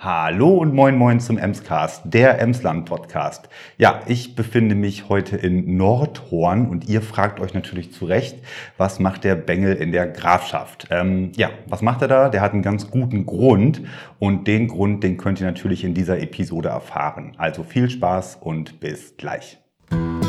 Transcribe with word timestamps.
Hallo 0.00 0.50
und 0.50 0.74
moin 0.74 0.96
moin 0.96 1.18
zum 1.18 1.38
Emscast, 1.38 2.02
der 2.04 2.40
Emsland 2.40 2.84
Podcast. 2.84 3.48
Ja, 3.78 4.02
ich 4.06 4.36
befinde 4.36 4.76
mich 4.76 5.08
heute 5.08 5.36
in 5.36 5.76
Nordhorn 5.76 6.68
und 6.68 6.88
ihr 6.88 7.02
fragt 7.02 7.40
euch 7.40 7.52
natürlich 7.52 7.92
zu 7.92 8.04
Recht, 8.04 8.38
was 8.76 9.00
macht 9.00 9.24
der 9.24 9.34
Bengel 9.34 9.74
in 9.74 9.90
der 9.90 10.06
Grafschaft? 10.06 10.86
Ähm, 10.92 11.32
ja, 11.34 11.50
was 11.66 11.82
macht 11.82 12.02
er 12.02 12.06
da? 12.06 12.28
Der 12.28 12.42
hat 12.42 12.52
einen 12.52 12.62
ganz 12.62 12.92
guten 12.92 13.26
Grund 13.26 13.82
und 14.20 14.46
den 14.46 14.68
Grund, 14.68 15.02
den 15.02 15.16
könnt 15.16 15.40
ihr 15.40 15.48
natürlich 15.48 15.82
in 15.82 15.94
dieser 15.94 16.20
Episode 16.20 16.68
erfahren. 16.68 17.32
Also 17.36 17.64
viel 17.64 17.90
Spaß 17.90 18.38
und 18.40 18.78
bis 18.78 19.16
gleich. 19.16 19.58
Ja, 19.90 20.27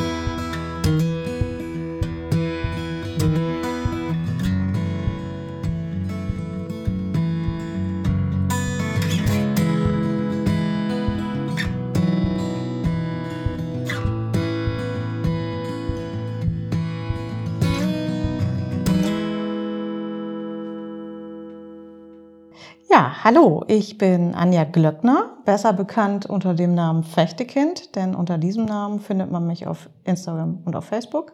Anja 24.39 24.63
Glöckner, 24.63 25.37
besser 25.43 25.73
bekannt 25.73 26.25
unter 26.25 26.53
dem 26.53 26.73
Namen 26.73 27.03
Fechtekind, 27.03 27.97
denn 27.97 28.15
unter 28.15 28.37
diesem 28.37 28.63
Namen 28.63 29.01
findet 29.01 29.29
man 29.29 29.45
mich 29.45 29.67
auf 29.67 29.89
Instagram 30.05 30.61
und 30.63 30.77
auf 30.77 30.85
Facebook. 30.85 31.33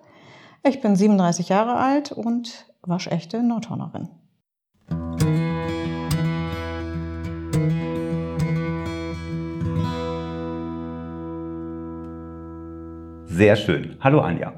Ich 0.64 0.82
bin 0.82 0.96
37 0.96 1.50
Jahre 1.50 1.76
alt 1.76 2.12
und 2.12 2.66
waschechte 2.82 3.44
Nordhornerin. 3.44 4.10
Sehr 13.26 13.56
schön. 13.56 13.98
Hallo 14.02 14.22
Anja. 14.22 14.54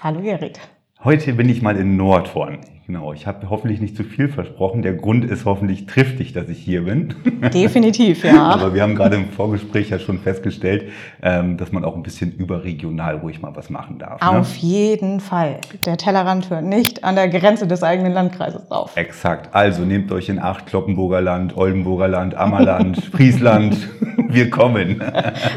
Hallo 0.00 0.20
Gerrit. 0.20 0.58
Heute 1.04 1.32
bin 1.34 1.48
ich 1.48 1.62
mal 1.62 1.76
in 1.76 1.96
Nordhorn. 1.96 2.58
Genau, 2.88 3.12
ich 3.12 3.26
habe 3.26 3.50
hoffentlich 3.50 3.82
nicht 3.82 3.98
zu 3.98 4.02
viel 4.02 4.28
versprochen. 4.28 4.80
Der 4.80 4.94
Grund 4.94 5.22
ist 5.26 5.44
hoffentlich 5.44 5.84
triftig, 5.84 6.32
dass 6.32 6.48
ich 6.48 6.56
hier 6.56 6.86
bin. 6.86 7.14
Definitiv, 7.52 8.24
ja. 8.24 8.46
Aber 8.46 8.72
wir 8.72 8.80
haben 8.80 8.94
gerade 8.94 9.16
im 9.16 9.28
Vorgespräch 9.28 9.90
ja 9.90 9.98
schon 9.98 10.18
festgestellt, 10.20 10.90
ähm, 11.20 11.58
dass 11.58 11.70
man 11.70 11.84
auch 11.84 11.96
ein 11.96 12.02
bisschen 12.02 12.32
überregional 12.32 13.16
ruhig 13.16 13.42
mal 13.42 13.54
was 13.54 13.68
machen 13.68 13.98
darf. 13.98 14.22
Ne? 14.22 14.38
Auf 14.38 14.56
jeden 14.56 15.20
Fall. 15.20 15.60
Der 15.84 15.98
Tellerrand 15.98 16.48
hört 16.48 16.64
nicht 16.64 17.04
an 17.04 17.14
der 17.14 17.28
Grenze 17.28 17.66
des 17.66 17.82
eigenen 17.82 18.14
Landkreises 18.14 18.70
auf. 18.70 18.96
Exakt. 18.96 19.54
Also 19.54 19.82
nehmt 19.82 20.10
euch 20.10 20.30
in 20.30 20.38
Acht 20.38 20.64
Kloppenburger 20.64 21.20
Land, 21.20 21.58
Oldenburger 21.58 22.08
Land, 22.08 22.36
Ammerland, 22.36 23.04
Friesland. 23.12 23.76
Wir 24.30 24.48
kommen. 24.48 25.02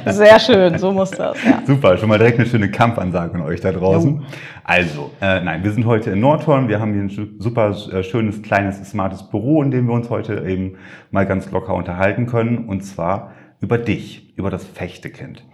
Sehr 0.06 0.38
schön, 0.38 0.78
so 0.78 0.92
muss 0.92 1.12
das. 1.12 1.42
Ja. 1.46 1.64
Super, 1.66 1.98
schon 1.98 2.10
mal 2.10 2.18
direkt 2.18 2.40
eine 2.40 2.48
schöne 2.48 2.70
Kampfansage 2.70 3.36
an 3.36 3.42
euch 3.44 3.62
da 3.62 3.72
draußen. 3.72 4.18
Jo. 4.18 4.22
Also, 4.64 5.12
äh, 5.22 5.42
nein, 5.42 5.64
wir 5.64 5.72
sind 5.72 5.86
heute 5.86 6.12
in 6.12 6.20
Nordhorn. 6.20 6.68
Wir 6.68 6.80
haben 6.80 6.94
hier 6.94 7.04
ein 7.04 7.40
super 7.40 7.76
äh, 7.92 8.04
schönes, 8.04 8.42
kleines, 8.42 8.78
smartes 8.90 9.24
Büro, 9.30 9.64
in 9.64 9.72
dem 9.72 9.88
wir 9.88 9.94
uns 9.94 10.10
heute 10.10 10.46
eben 10.48 10.76
mal 11.10 11.26
ganz 11.26 11.52
locker 11.52 11.74
unterhalten 11.74 12.26
können. 12.26 12.70
Und 12.70 12.82
zwar 12.82 13.32
über 13.60 13.78
dich, 13.78 14.38
über 14.38 14.50
das 14.50 14.66
Fechtekind. 14.66 15.46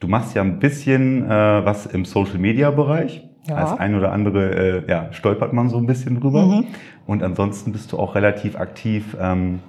Du 0.00 0.08
machst 0.08 0.34
ja 0.34 0.42
ein 0.42 0.58
bisschen 0.58 1.24
äh, 1.24 1.28
was 1.64 1.86
im 1.86 2.04
Social-Media-Bereich. 2.04 3.28
Ja. 3.48 3.54
Als 3.56 3.78
ein 3.78 3.94
oder 3.94 4.10
andere 4.10 4.84
äh, 4.86 4.90
ja, 4.90 5.12
stolpert 5.12 5.52
man 5.52 5.68
so 5.68 5.78
ein 5.78 5.86
bisschen 5.86 6.20
drüber. 6.20 6.46
Mhm. 6.46 6.66
Und 7.06 7.22
ansonsten 7.22 7.72
bist 7.72 7.92
du 7.92 7.98
auch 7.98 8.16
relativ 8.16 8.56
aktiv 8.58 9.16
ähm, 9.20 9.60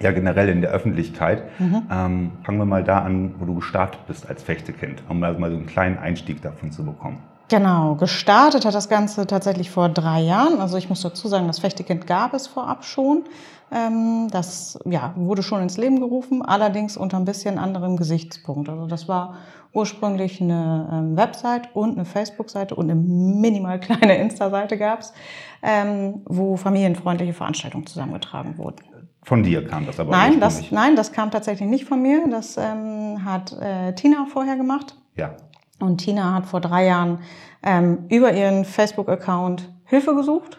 ja 0.00 0.12
generell 0.12 0.48
in 0.48 0.60
der 0.60 0.70
Öffentlichkeit. 0.70 1.42
Mhm. 1.58 1.82
Ähm, 1.90 2.30
fangen 2.44 2.58
wir 2.58 2.64
mal 2.64 2.84
da 2.84 3.00
an, 3.00 3.34
wo 3.38 3.44
du 3.44 3.56
gestartet 3.56 4.00
bist 4.06 4.28
als 4.28 4.42
Fechtekind, 4.42 5.02
um 5.08 5.20
mal 5.20 5.34
so 5.34 5.56
einen 5.56 5.66
kleinen 5.66 5.98
Einstieg 5.98 6.42
davon 6.42 6.70
zu 6.70 6.84
bekommen. 6.84 7.18
Genau, 7.48 7.94
gestartet 7.94 8.64
hat 8.64 8.74
das 8.74 8.88
Ganze 8.88 9.26
tatsächlich 9.26 9.70
vor 9.70 9.88
drei 9.88 10.20
Jahren. 10.20 10.60
Also 10.60 10.76
ich 10.76 10.88
muss 10.88 11.00
dazu 11.02 11.28
sagen, 11.28 11.46
das 11.46 11.60
Fechtekind 11.60 12.06
gab 12.06 12.34
es 12.34 12.46
vorab 12.48 12.84
schon. 12.84 13.24
Ähm, 13.70 14.28
das 14.30 14.78
ja, 14.84 15.12
wurde 15.16 15.42
schon 15.42 15.62
ins 15.62 15.76
Leben 15.76 16.00
gerufen, 16.00 16.42
allerdings 16.42 16.96
unter 16.96 17.16
ein 17.16 17.24
bisschen 17.24 17.58
anderem 17.58 17.96
Gesichtspunkt. 17.96 18.68
Also 18.68 18.86
das 18.86 19.08
war 19.08 19.36
ursprünglich 19.72 20.40
eine 20.40 20.88
ähm, 20.92 21.16
Website 21.16 21.74
und 21.74 21.96
eine 21.96 22.04
Facebook-Seite 22.04 22.74
und 22.74 22.90
eine 22.90 22.94
minimal 22.94 23.78
kleine 23.80 24.16
Insta-Seite 24.18 24.76
gab's, 24.78 25.12
ähm, 25.62 26.22
wo 26.24 26.56
familienfreundliche 26.56 27.32
Veranstaltungen 27.32 27.86
zusammengetragen 27.86 28.56
wurden. 28.58 28.82
Von 29.22 29.42
dir 29.42 29.66
kam 29.66 29.86
das 29.86 29.98
aber 29.98 30.12
nein, 30.12 30.38
das, 30.38 30.70
nein, 30.70 30.94
das 30.94 31.10
kam 31.12 31.32
tatsächlich 31.32 31.68
nicht 31.68 31.84
von 31.84 32.00
mir. 32.00 32.28
Das 32.30 32.56
ähm, 32.56 33.24
hat 33.24 33.52
äh, 33.60 33.92
Tina 33.94 34.26
vorher 34.32 34.56
gemacht. 34.56 34.96
Ja. 35.16 35.36
Und 35.78 35.98
Tina 35.98 36.34
hat 36.34 36.46
vor 36.46 36.60
drei 36.60 36.86
Jahren 36.86 37.18
ähm, 37.62 38.06
über 38.08 38.32
ihren 38.32 38.64
Facebook-Account 38.64 39.70
Hilfe 39.84 40.14
gesucht. 40.14 40.58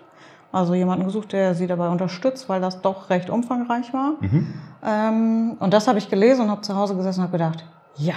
Also 0.52 0.74
jemanden 0.74 1.06
gesucht, 1.06 1.34
der 1.34 1.56
sie 1.56 1.68
dabei 1.68 1.90
unterstützt, 1.90 2.48
weil 2.50 2.62
das 2.62 2.82
doch 2.82 3.10
recht 3.10 3.30
umfangreich 3.30 3.94
war. 3.94 4.14
Mhm. 4.22 4.54
Ähm, 4.84 5.58
und 5.60 5.74
das 5.74 5.88
habe 5.88 6.00
ich 6.00 6.10
gelesen 6.10 6.46
und 6.46 6.52
habe 6.52 6.62
zu 6.62 6.76
Hause 6.76 6.96
gesessen 6.96 7.20
und 7.20 7.28
habe 7.28 7.38
gedacht, 7.38 7.66
ja, 7.98 8.16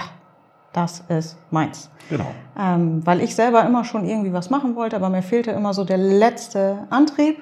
das 0.73 1.03
ist 1.09 1.37
meins. 1.51 1.89
Genau. 2.09 2.31
Ähm, 2.57 3.05
weil 3.05 3.21
ich 3.21 3.35
selber 3.35 3.65
immer 3.65 3.83
schon 3.83 4.05
irgendwie 4.05 4.33
was 4.33 4.49
machen 4.49 4.75
wollte, 4.75 4.95
aber 4.95 5.09
mir 5.09 5.21
fehlte 5.21 5.51
immer 5.51 5.73
so 5.73 5.83
der 5.83 5.97
letzte 5.97 6.87
Antrieb. 6.89 7.41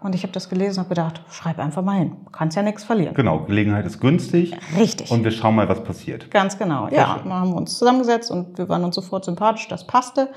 Und 0.00 0.14
ich 0.14 0.22
habe 0.22 0.32
das 0.32 0.48
gelesen 0.48 0.78
und 0.78 0.84
habe 0.84 0.94
gedacht, 0.94 1.22
schreib 1.30 1.58
einfach 1.58 1.82
mal 1.82 1.98
hin. 1.98 2.16
Du 2.24 2.30
kannst 2.30 2.56
ja 2.56 2.62
nichts 2.62 2.84
verlieren. 2.84 3.14
Genau, 3.14 3.40
Gelegenheit 3.40 3.84
ist 3.84 4.00
günstig. 4.00 4.56
Richtig. 4.76 5.10
Und 5.10 5.24
wir 5.24 5.32
schauen 5.32 5.56
mal, 5.56 5.68
was 5.68 5.82
passiert. 5.82 6.30
Ganz 6.30 6.56
genau. 6.56 6.88
Sehr 6.88 6.98
ja, 6.98 7.14
schön. 7.14 7.28
dann 7.28 7.40
haben 7.40 7.50
wir 7.50 7.56
uns 7.56 7.76
zusammengesetzt 7.76 8.30
und 8.30 8.58
wir 8.58 8.68
waren 8.68 8.84
uns 8.84 8.94
sofort 8.94 9.24
sympathisch, 9.24 9.66
das 9.66 9.86
passte. 9.86 10.28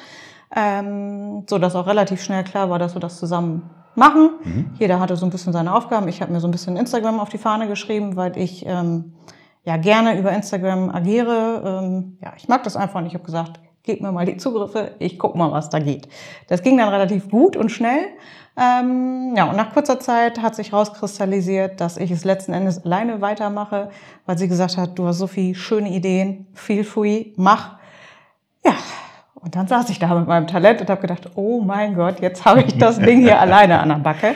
Ähm, 0.56 1.46
so 1.48 1.60
dass 1.60 1.76
auch 1.76 1.88
relativ 1.88 2.22
schnell 2.24 2.44
klar 2.44 2.70
war, 2.70 2.80
dass 2.80 2.96
wir 2.96 3.00
das 3.00 3.20
zusammen 3.20 3.70
machen. 3.96 4.32
Mhm. 4.44 4.72
Jeder 4.80 5.00
hatte 5.00 5.16
so 5.16 5.26
ein 5.26 5.30
bisschen 5.30 5.54
seine 5.54 5.74
Aufgaben. 5.74 6.08
Ich 6.08 6.22
habe 6.22 6.32
mir 6.32 6.40
so 6.40 6.48
ein 6.48 6.52
bisschen 6.52 6.76
Instagram 6.76 7.20
auf 7.20 7.30
die 7.30 7.38
Fahne 7.38 7.68
geschrieben, 7.68 8.16
weil 8.16 8.38
ich 8.38 8.66
ähm, 8.66 9.14
ja 9.64 9.78
gerne 9.78 10.18
über 10.20 10.32
Instagram 10.32 10.90
agiere. 10.90 11.82
Ähm, 11.84 12.18
ja, 12.22 12.34
ich 12.36 12.48
mag 12.48 12.64
das 12.64 12.76
einfach 12.76 13.00
und 13.00 13.06
ich 13.06 13.14
habe 13.14 13.24
gesagt, 13.24 13.60
gib 13.84 14.02
mir 14.02 14.12
mal 14.12 14.26
die 14.26 14.38
Zugriffe, 14.38 14.92
ich 15.00 15.18
guck 15.18 15.36
mal, 15.36 15.52
was 15.52 15.70
da 15.70 15.80
geht. 15.80 16.08
Das 16.48 16.62
ging 16.62 16.78
dann 16.78 16.90
relativ 16.90 17.30
gut 17.30 17.56
und 17.56 17.70
schnell. 17.70 18.06
Ähm, 18.58 19.34
ja, 19.36 19.46
und 19.46 19.56
nach 19.56 19.74
kurzer 19.74 20.00
Zeit 20.00 20.42
hat 20.42 20.56
sich 20.56 20.74
rauskristallisiert, 20.74 21.80
dass 21.80 21.98
ich 21.98 22.12
es 22.12 22.26
letzten 22.26 22.54
Endes 22.54 22.84
alleine 22.84 23.22
weitermache, 23.22 23.90
weil 24.26 24.38
sie 24.38 24.48
gesagt 24.48 24.78
hat, 24.78 25.00
du 25.00 25.08
hast 25.08 25.20
so 25.20 25.28
viele 25.28 25.56
schöne 25.56 25.90
Ideen, 25.90 26.48
feel 26.54 26.84
free, 26.84 27.28
mach. 27.38 27.78
Ja, 28.66 28.74
und 29.36 29.56
dann 29.56 29.68
saß 29.68 29.90
ich 29.90 29.98
da 29.98 30.14
mit 30.14 30.28
meinem 30.28 30.46
Talent 30.48 30.82
und 30.82 30.90
habe 30.90 31.02
gedacht, 31.02 31.32
oh 31.36 31.62
mein 31.62 31.96
Gott, 31.96 32.20
jetzt 32.20 32.46
habe 32.46 32.62
ich 32.62 32.78
das 32.78 33.00
Ding 33.00 33.22
hier 33.22 33.40
alleine 33.42 33.80
an 33.80 33.90
der 33.90 33.96
Backe. 33.96 34.36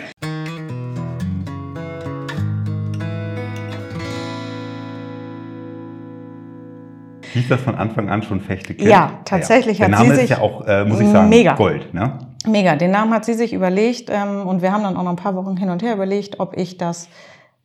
Hieß 7.35 7.49
das 7.49 7.59
von 7.59 7.75
Anfang 7.75 8.09
an 8.09 8.23
schon 8.23 8.39
Fechtekind? 8.39 8.89
Ja, 8.89 9.19
tatsächlich 9.25 9.79
ja. 9.79 9.91
hat 9.91 10.05
sie 10.05 10.11
sich... 10.11 10.23
ist 10.23 10.29
ja 10.29 10.39
auch, 10.39 10.65
äh, 10.65 10.85
muss 10.85 11.01
ich 11.01 11.09
sagen, 11.09 11.27
mega. 11.27 11.53
Gold, 11.53 11.93
ne? 11.93 12.17
Mega, 12.47 12.77
den 12.77 12.91
Namen 12.91 13.13
hat 13.13 13.25
sie 13.25 13.33
sich 13.33 13.51
überlegt 13.51 14.09
ähm, 14.09 14.47
und 14.47 14.61
wir 14.61 14.71
haben 14.71 14.83
dann 14.83 14.95
auch 14.95 15.03
noch 15.03 15.09
ein 15.09 15.17
paar 15.17 15.35
Wochen 15.35 15.57
hin 15.57 15.69
und 15.69 15.83
her 15.83 15.95
überlegt, 15.95 16.39
ob 16.39 16.55
ich 16.55 16.77
das 16.77 17.09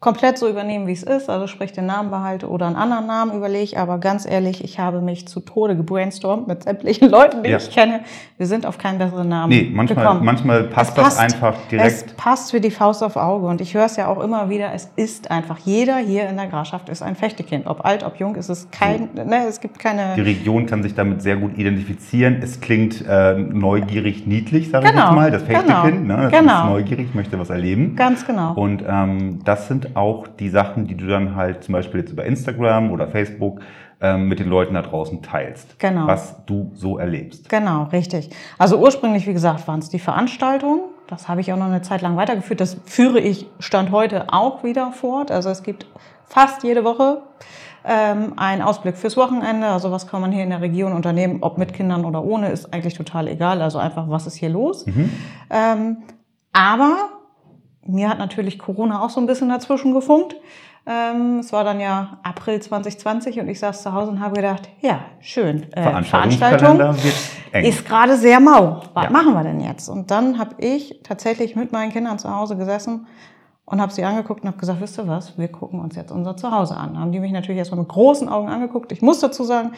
komplett 0.00 0.38
so 0.38 0.49
übernehmen, 0.49 0.87
wie 0.87 0.93
es 0.93 1.03
ist, 1.03 1.28
also 1.28 1.47
sprich 1.47 1.72
den 1.72 1.84
Namen 1.84 2.09
behalte 2.09 2.49
oder 2.49 2.66
einen 2.66 2.77
anderen 2.77 3.06
Namen 3.06 3.37
überlege. 3.37 3.77
Aber 3.77 3.99
ganz 3.99 4.25
ehrlich, 4.25 4.65
ich 4.65 4.78
habe 4.78 5.03
mich 5.03 5.28
zu 5.28 5.41
Tode 5.41 5.77
gebrainstormt 5.77 6.49
mit 6.49 6.62
sämtlichen 6.62 7.11
Leuten, 7.11 7.43
die 7.43 7.50
ja. 7.50 7.59
ich 7.59 7.71
kenne. 7.71 8.00
Wir 8.39 8.47
sind 8.47 8.65
auf 8.65 8.78
keinen 8.78 8.99
besseren 8.99 9.28
Namen 9.28 9.50
nee, 9.50 9.71
manchmal, 9.71 10.05
gekommen. 10.05 10.25
manchmal 10.25 10.65
passt, 10.65 10.94
passt, 10.94 11.19
das 11.19 11.19
einfach 11.19 11.55
direkt. 11.71 11.87
Es 11.87 12.05
passt 12.15 12.55
wie 12.55 12.60
die 12.60 12.71
Faust 12.71 13.03
auf 13.03 13.16
Auge. 13.16 13.47
Und 13.47 13.60
ich 13.60 13.75
höre 13.75 13.84
es 13.84 13.97
ja 13.97 14.06
auch 14.06 14.22
immer 14.22 14.49
wieder, 14.49 14.72
es 14.72 14.91
ist 14.97 15.31
einfach, 15.31 15.59
jeder 15.59 15.99
hier 15.99 16.31
in 16.31 16.37
der 16.39 16.47
Grafschaft 16.47 16.89
ist 16.89 17.03
ein 17.03 17.15
Fechtekind. 17.15 17.66
Ob 17.66 17.84
alt, 17.84 18.03
ob 18.03 18.16
jung, 18.19 18.36
ist 18.36 18.48
es 18.48 18.71
kein, 18.71 19.10
so. 19.15 19.22
ne, 19.22 19.47
es 19.47 19.60
gibt 19.60 19.78
keine... 19.78 20.15
Die 20.16 20.22
Region 20.22 20.65
kann 20.65 20.83
sich 20.83 20.95
damit 20.95 21.21
sehr 21.21 21.36
gut 21.36 21.59
identifizieren. 21.59 22.41
Es 22.42 22.63
klingt 22.63 23.04
äh, 23.07 23.34
neugierig, 23.34 24.27
niedlich, 24.27 24.71
sage 24.71 24.86
genau, 24.86 24.98
ich 24.98 25.04
jetzt 25.04 25.15
mal. 25.15 25.30
Das 25.30 25.42
Fechtekind, 25.42 26.03
genau, 26.04 26.16
ne, 26.16 26.30
das 26.30 26.41
genau. 26.41 26.65
ist 26.65 26.71
neugierig, 26.71 27.15
möchte 27.15 27.39
was 27.39 27.51
erleben. 27.51 27.97
Ganz 27.97 28.27
genau. 28.27 28.54
Und 28.54 28.83
ähm, 28.89 29.41
das 29.45 29.69
sind 29.69 29.90
auch 29.97 30.27
die 30.27 30.48
Sachen, 30.48 30.87
die 30.87 30.97
du 30.97 31.07
dann 31.07 31.37
halt 31.37 31.65
zum 31.65 31.72
Beispiel 31.72 32.01
jetzt 32.01 32.13
über 32.13 32.25
Instagram 32.25 32.91
oder 32.91 33.09
Facebook 33.09 33.60
ähm, 34.01 34.28
mit 34.28 34.39
den 34.39 34.48
Leuten 34.48 34.75
da 34.75 34.83
draußen 34.83 35.22
teilst. 35.22 35.78
Genau. 35.78 36.07
Was 36.07 36.45
du 36.47 36.71
so 36.75 36.98
erlebst. 36.98 37.48
Genau, 37.48 37.84
richtig. 37.84 38.31
Also 38.59 38.78
ursprünglich, 38.78 39.27
wie 39.27 39.33
gesagt, 39.33 39.69
waren 39.69 39.81
es 39.81 39.91
die 39.91 39.98
Veranstaltungen. 39.98 40.81
Das 41.07 41.28
habe 41.28 41.41
ich 41.41 41.53
auch 41.53 41.57
noch 41.57 41.66
eine 41.66 41.83
Zeit 41.83 42.03
lang 42.03 42.16
weitergeführt. 42.16 42.60
Das 42.60 42.78
führe 42.87 43.21
ich 43.21 43.47
Stand 43.59 43.91
heute 43.91 44.33
auch 44.33 44.65
wieder 44.65 44.92
fort. 44.92 45.31
Also 45.31 45.51
es 45.51 45.63
gibt 45.63 45.87
fast 46.25 46.63
jede 46.63 46.84
Woche 46.84 47.22
ähm, 47.84 48.34
ein 48.37 48.63
Ausblick 48.63 48.97
fürs 48.97 49.16
Wochenende. 49.16 49.66
Also 49.66 49.91
was 49.91 50.07
kann 50.07 50.21
man 50.21 50.33
hier 50.33 50.45
in 50.45 50.51
der 50.51 50.60
Region 50.60 50.92
unternehmen, 50.92 51.39
ob 51.42 51.59
mit 51.59 51.72
Kindern 51.72 52.04
oder 52.04 52.25
ohne, 52.25 52.48
ist 52.51 52.72
eigentlich 52.72 52.95
total 52.95 53.28
egal. 53.28 53.60
Also 53.60 53.78
einfach, 53.78 54.09
was 54.09 54.27
ist 54.27 54.37
hier 54.37 54.51
los. 54.51 54.87
Mhm. 54.87 55.10
Ähm, 55.51 55.97
aber 56.53 56.97
mir 57.86 58.09
hat 58.09 58.18
natürlich 58.18 58.59
Corona 58.59 59.03
auch 59.03 59.10
so 59.10 59.21
ein 59.21 59.27
bisschen 59.27 59.48
dazwischen 59.48 59.94
gefunkt. 59.94 60.36
Ähm, 60.86 61.41
es 61.41 61.53
war 61.53 61.62
dann 61.62 61.78
ja 61.78 62.18
April 62.22 62.60
2020 62.60 63.38
und 63.41 63.48
ich 63.48 63.59
saß 63.59 63.82
zu 63.82 63.92
Hause 63.92 64.10
und 64.12 64.21
habe 64.21 64.34
gedacht, 64.34 64.68
ja, 64.80 65.00
schön. 65.21 65.71
Äh, 65.72 65.82
Veranstaltung 65.82 66.97
ist 67.53 67.84
gerade 67.84 68.16
sehr 68.16 68.41
mau. 68.41 68.82
Was 68.94 69.04
ja. 69.04 69.10
machen 69.10 69.34
wir 69.34 69.42
denn 69.42 69.60
jetzt? 69.60 69.88
Und 69.88 70.10
dann 70.10 70.38
habe 70.38 70.54
ich 70.59 71.00
tatsächlich 71.03 71.54
mit 71.54 71.72
meinen 71.72 71.92
Kindern 71.92 72.18
zu 72.18 72.34
Hause 72.34 72.56
gesessen 72.56 73.06
und 73.66 73.80
habe 73.80 73.92
sie 73.92 74.04
angeguckt 74.04 74.42
und 74.42 74.48
habe 74.48 74.59
gesagt, 74.59 74.80
wisst 74.80 74.98
ihr 74.98 75.06
was, 75.06 75.38
wir 75.38 75.48
gucken 75.48 75.80
uns 75.80 75.97
jetzt 75.97 76.10
unser 76.10 76.36
Zuhause 76.36 76.77
an. 76.77 76.98
Haben 76.98 77.12
die 77.12 77.21
mich 77.21 77.32
natürlich 77.32 77.59
erstmal 77.59 77.80
mit 77.80 77.88
großen 77.88 78.28
Augen 78.28 78.48
angeguckt. 78.48 78.91
Ich 78.91 79.03
muss 79.03 79.21
dazu 79.21 79.44
sagen, 79.44 79.72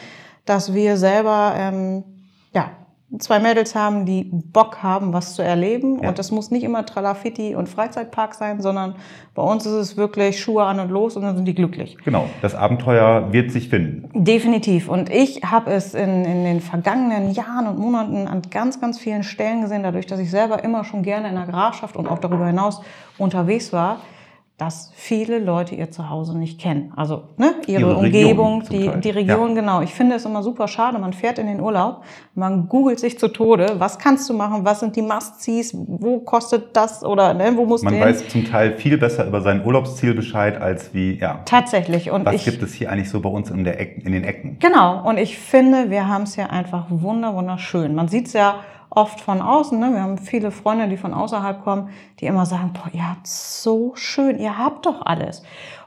dass 0.44 0.72
wir 0.72 0.96
selber 0.96 1.52
ähm, 1.56 2.04
ja, 2.52 2.70
zwei 3.18 3.38
Mädels 3.40 3.74
haben, 3.74 4.06
die 4.06 4.24
Bock 4.30 4.82
haben, 4.82 5.12
was 5.12 5.34
zu 5.34 5.42
erleben. 5.42 6.02
Ja. 6.02 6.08
Und 6.08 6.18
das 6.18 6.30
muss 6.30 6.50
nicht 6.50 6.62
immer 6.62 6.86
Tralafitti 6.86 7.54
und 7.54 7.68
Freizeitpark 7.68 8.34
sein, 8.34 8.60
sondern 8.60 8.94
bei 9.34 9.42
uns 9.42 9.66
ist 9.66 9.72
es 9.72 9.96
wirklich 9.96 10.40
Schuhe 10.40 10.64
an 10.64 10.80
und 10.80 10.90
los 10.90 11.16
und 11.16 11.22
dann 11.22 11.36
sind 11.36 11.44
die 11.44 11.54
glücklich. 11.54 11.96
Genau, 12.04 12.26
das 12.40 12.54
Abenteuer 12.54 13.32
wird 13.32 13.50
sich 13.50 13.68
finden. 13.68 14.08
Definitiv. 14.14 14.88
Und 14.88 15.10
ich 15.10 15.42
habe 15.44 15.72
es 15.72 15.94
in, 15.94 16.24
in 16.24 16.44
den 16.44 16.60
vergangenen 16.60 17.32
Jahren 17.32 17.66
und 17.66 17.78
Monaten 17.78 18.26
an 18.26 18.42
ganz, 18.50 18.80
ganz 18.80 18.98
vielen 18.98 19.22
Stellen 19.22 19.62
gesehen, 19.62 19.82
dadurch, 19.82 20.06
dass 20.06 20.20
ich 20.20 20.30
selber 20.30 20.64
immer 20.64 20.84
schon 20.84 21.02
gerne 21.02 21.28
in 21.28 21.34
der 21.34 21.46
Grafschaft 21.46 21.96
und 21.96 22.08
auch 22.08 22.18
darüber 22.18 22.46
hinaus 22.46 22.80
unterwegs 23.18 23.72
war 23.72 23.98
dass 24.58 24.92
viele 24.94 25.38
Leute 25.38 25.74
ihr 25.74 25.90
Zuhause 25.90 26.38
nicht 26.38 26.60
kennen. 26.60 26.92
Also 26.94 27.24
ne, 27.36 27.54
ihre, 27.66 27.80
ihre 27.80 27.96
Umgebung, 27.96 28.62
die, 28.70 28.90
die 29.00 29.10
Region, 29.10 29.50
ja. 29.50 29.54
genau. 29.60 29.80
Ich 29.80 29.92
finde 29.92 30.16
es 30.16 30.24
immer 30.24 30.42
super 30.42 30.68
schade. 30.68 30.98
Man 30.98 31.14
fährt 31.14 31.38
in 31.38 31.46
den 31.46 31.60
Urlaub, 31.60 32.04
man 32.34 32.68
googelt 32.68 33.00
sich 33.00 33.18
zu 33.18 33.28
Tode, 33.28 33.74
was 33.78 33.98
kannst 33.98 34.28
du 34.28 34.34
machen, 34.34 34.64
was 34.64 34.80
sind 34.80 34.94
die 34.94 35.02
Must-Sees, 35.02 35.74
wo 35.74 36.20
kostet 36.20 36.76
das 36.76 37.02
oder 37.02 37.34
ne, 37.34 37.52
wo 37.56 37.64
muss 37.64 37.82
Man 37.82 37.98
weiß 37.98 38.28
zum 38.28 38.44
Teil 38.44 38.76
viel 38.76 38.98
besser 38.98 39.26
über 39.26 39.40
sein 39.40 39.64
Urlaubsziel 39.64 40.14
Bescheid 40.14 40.60
als 40.60 40.94
wie, 40.94 41.18
ja. 41.18 41.40
Tatsächlich. 41.44 42.10
Und 42.10 42.26
was 42.26 42.34
ich, 42.34 42.44
gibt 42.44 42.62
es 42.62 42.74
hier 42.74 42.90
eigentlich 42.90 43.10
so 43.10 43.20
bei 43.20 43.30
uns 43.30 43.50
in, 43.50 43.64
der 43.64 43.80
Ecken, 43.80 44.06
in 44.06 44.12
den 44.12 44.22
Ecken? 44.22 44.58
Genau. 44.60 45.02
Und 45.08 45.18
ich 45.18 45.38
finde, 45.38 45.90
wir 45.90 46.06
haben 46.06 46.22
es 46.22 46.36
ja 46.36 46.46
einfach 46.46 46.86
wunder, 46.88 47.34
wunderschön. 47.34 47.94
Man 47.94 48.08
sieht 48.08 48.28
es 48.28 48.34
ja 48.34 48.56
oft 48.94 49.20
von 49.20 49.40
außen. 49.40 49.78
Ne? 49.78 49.92
Wir 49.92 50.02
haben 50.02 50.18
viele 50.18 50.50
Freunde, 50.50 50.88
die 50.88 50.96
von 50.96 51.14
außerhalb 51.14 51.62
kommen, 51.62 51.90
die 52.20 52.26
immer 52.26 52.46
sagen, 52.46 52.72
boah, 52.72 52.90
ihr 52.92 53.08
habt 53.08 53.26
so 53.26 53.92
schön, 53.94 54.38
ihr 54.38 54.58
habt 54.58 54.86
doch 54.86 55.04
alles. 55.04 55.42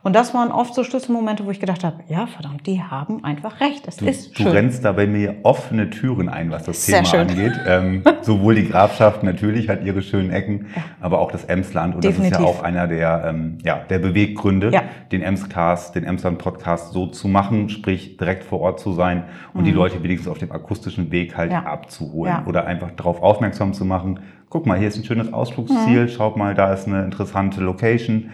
Und 0.05 0.15
das 0.15 0.35
waren 0.35 0.51
oft 0.51 0.75
so 0.75 0.83
Schlüsselmomente, 0.83 1.47
wo 1.47 1.49
ich 1.49 1.59
gedacht 1.59 1.83
habe, 1.83 2.03
ja, 2.07 2.27
verdammt, 2.27 2.67
die 2.67 2.79
haben 2.79 3.23
einfach 3.23 3.59
recht. 3.59 3.87
Es 3.87 3.97
du, 3.97 4.05
ist 4.05 4.37
schön. 4.37 4.45
Du 4.45 4.51
rennst 4.51 4.85
da 4.85 4.91
bei 4.91 5.07
mir 5.07 5.37
offene 5.41 5.89
Türen 5.89 6.29
ein, 6.29 6.51
was 6.51 6.65
das 6.65 6.85
Sehr 6.85 6.97
Thema 6.97 7.09
schön. 7.09 7.19
angeht. 7.21 7.53
Ähm, 7.67 8.03
sowohl 8.21 8.53
die 8.53 8.69
Grafschaft 8.69 9.23
natürlich 9.23 9.69
hat 9.69 9.83
ihre 9.83 10.03
schönen 10.03 10.29
Ecken, 10.29 10.67
ja. 10.75 10.83
aber 11.01 11.19
auch 11.19 11.31
das 11.31 11.45
Emsland. 11.45 11.95
Und 11.95 12.03
Definitiv. 12.03 12.37
das 12.37 12.39
ist 12.39 12.45
ja 12.45 12.51
auch 12.51 12.63
einer 12.63 12.87
der, 12.87 13.25
ähm, 13.27 13.57
ja, 13.63 13.79
der 13.89 13.97
Beweggründe, 13.97 14.69
ja. 14.69 14.83
den 15.11 15.23
Emscast, 15.23 15.95
den 15.95 16.03
Emsland 16.03 16.37
Podcast 16.37 16.93
so 16.93 17.07
zu 17.07 17.27
machen, 17.27 17.69
sprich 17.69 18.17
direkt 18.17 18.43
vor 18.43 18.61
Ort 18.61 18.79
zu 18.79 18.93
sein 18.93 19.23
und 19.53 19.61
mhm. 19.61 19.65
die 19.65 19.71
Leute 19.71 20.03
wenigstens 20.03 20.31
auf 20.31 20.37
dem 20.37 20.51
akustischen 20.51 21.11
Weg 21.11 21.35
halt 21.35 21.51
ja. 21.51 21.63
abzuholen 21.63 22.45
oder 22.45 22.67
einfach 22.67 22.91
darauf 22.91 23.23
aufmerksam 23.23 23.73
zu 23.73 23.83
machen. 23.83 24.19
Guck 24.49 24.67
mal, 24.67 24.77
hier 24.77 24.87
ist 24.87 24.97
ein 24.97 25.03
schönes 25.03 25.33
Ausflugsziel. 25.33 26.03
Mhm. 26.03 26.09
Schaut 26.09 26.37
mal, 26.37 26.53
da 26.53 26.71
ist 26.71 26.87
eine 26.87 27.03
interessante 27.03 27.61
Location 27.61 28.29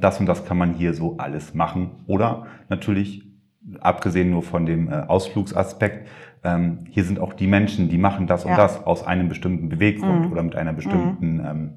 das 0.00 0.18
und 0.18 0.26
das 0.26 0.44
kann 0.44 0.58
man 0.58 0.74
hier 0.74 0.94
so 0.94 1.16
alles 1.18 1.54
machen. 1.54 1.90
Oder 2.06 2.46
natürlich, 2.68 3.22
abgesehen 3.80 4.30
nur 4.30 4.42
von 4.42 4.66
dem 4.66 4.88
äh, 4.88 4.96
Ausflugsaspekt, 5.06 6.08
ähm, 6.42 6.78
hier 6.90 7.04
sind 7.04 7.20
auch 7.20 7.34
die 7.34 7.46
Menschen, 7.46 7.88
die 7.88 7.98
machen 7.98 8.26
das 8.26 8.44
ja. 8.44 8.50
und 8.50 8.56
das 8.56 8.84
aus 8.86 9.06
einem 9.06 9.28
bestimmten 9.28 9.68
Beweggrund 9.68 10.26
mhm. 10.26 10.32
oder 10.32 10.42
mit 10.42 10.56
einer 10.56 10.72
bestimmten, 10.72 11.34
mhm. 11.34 11.44
ähm, 11.44 11.72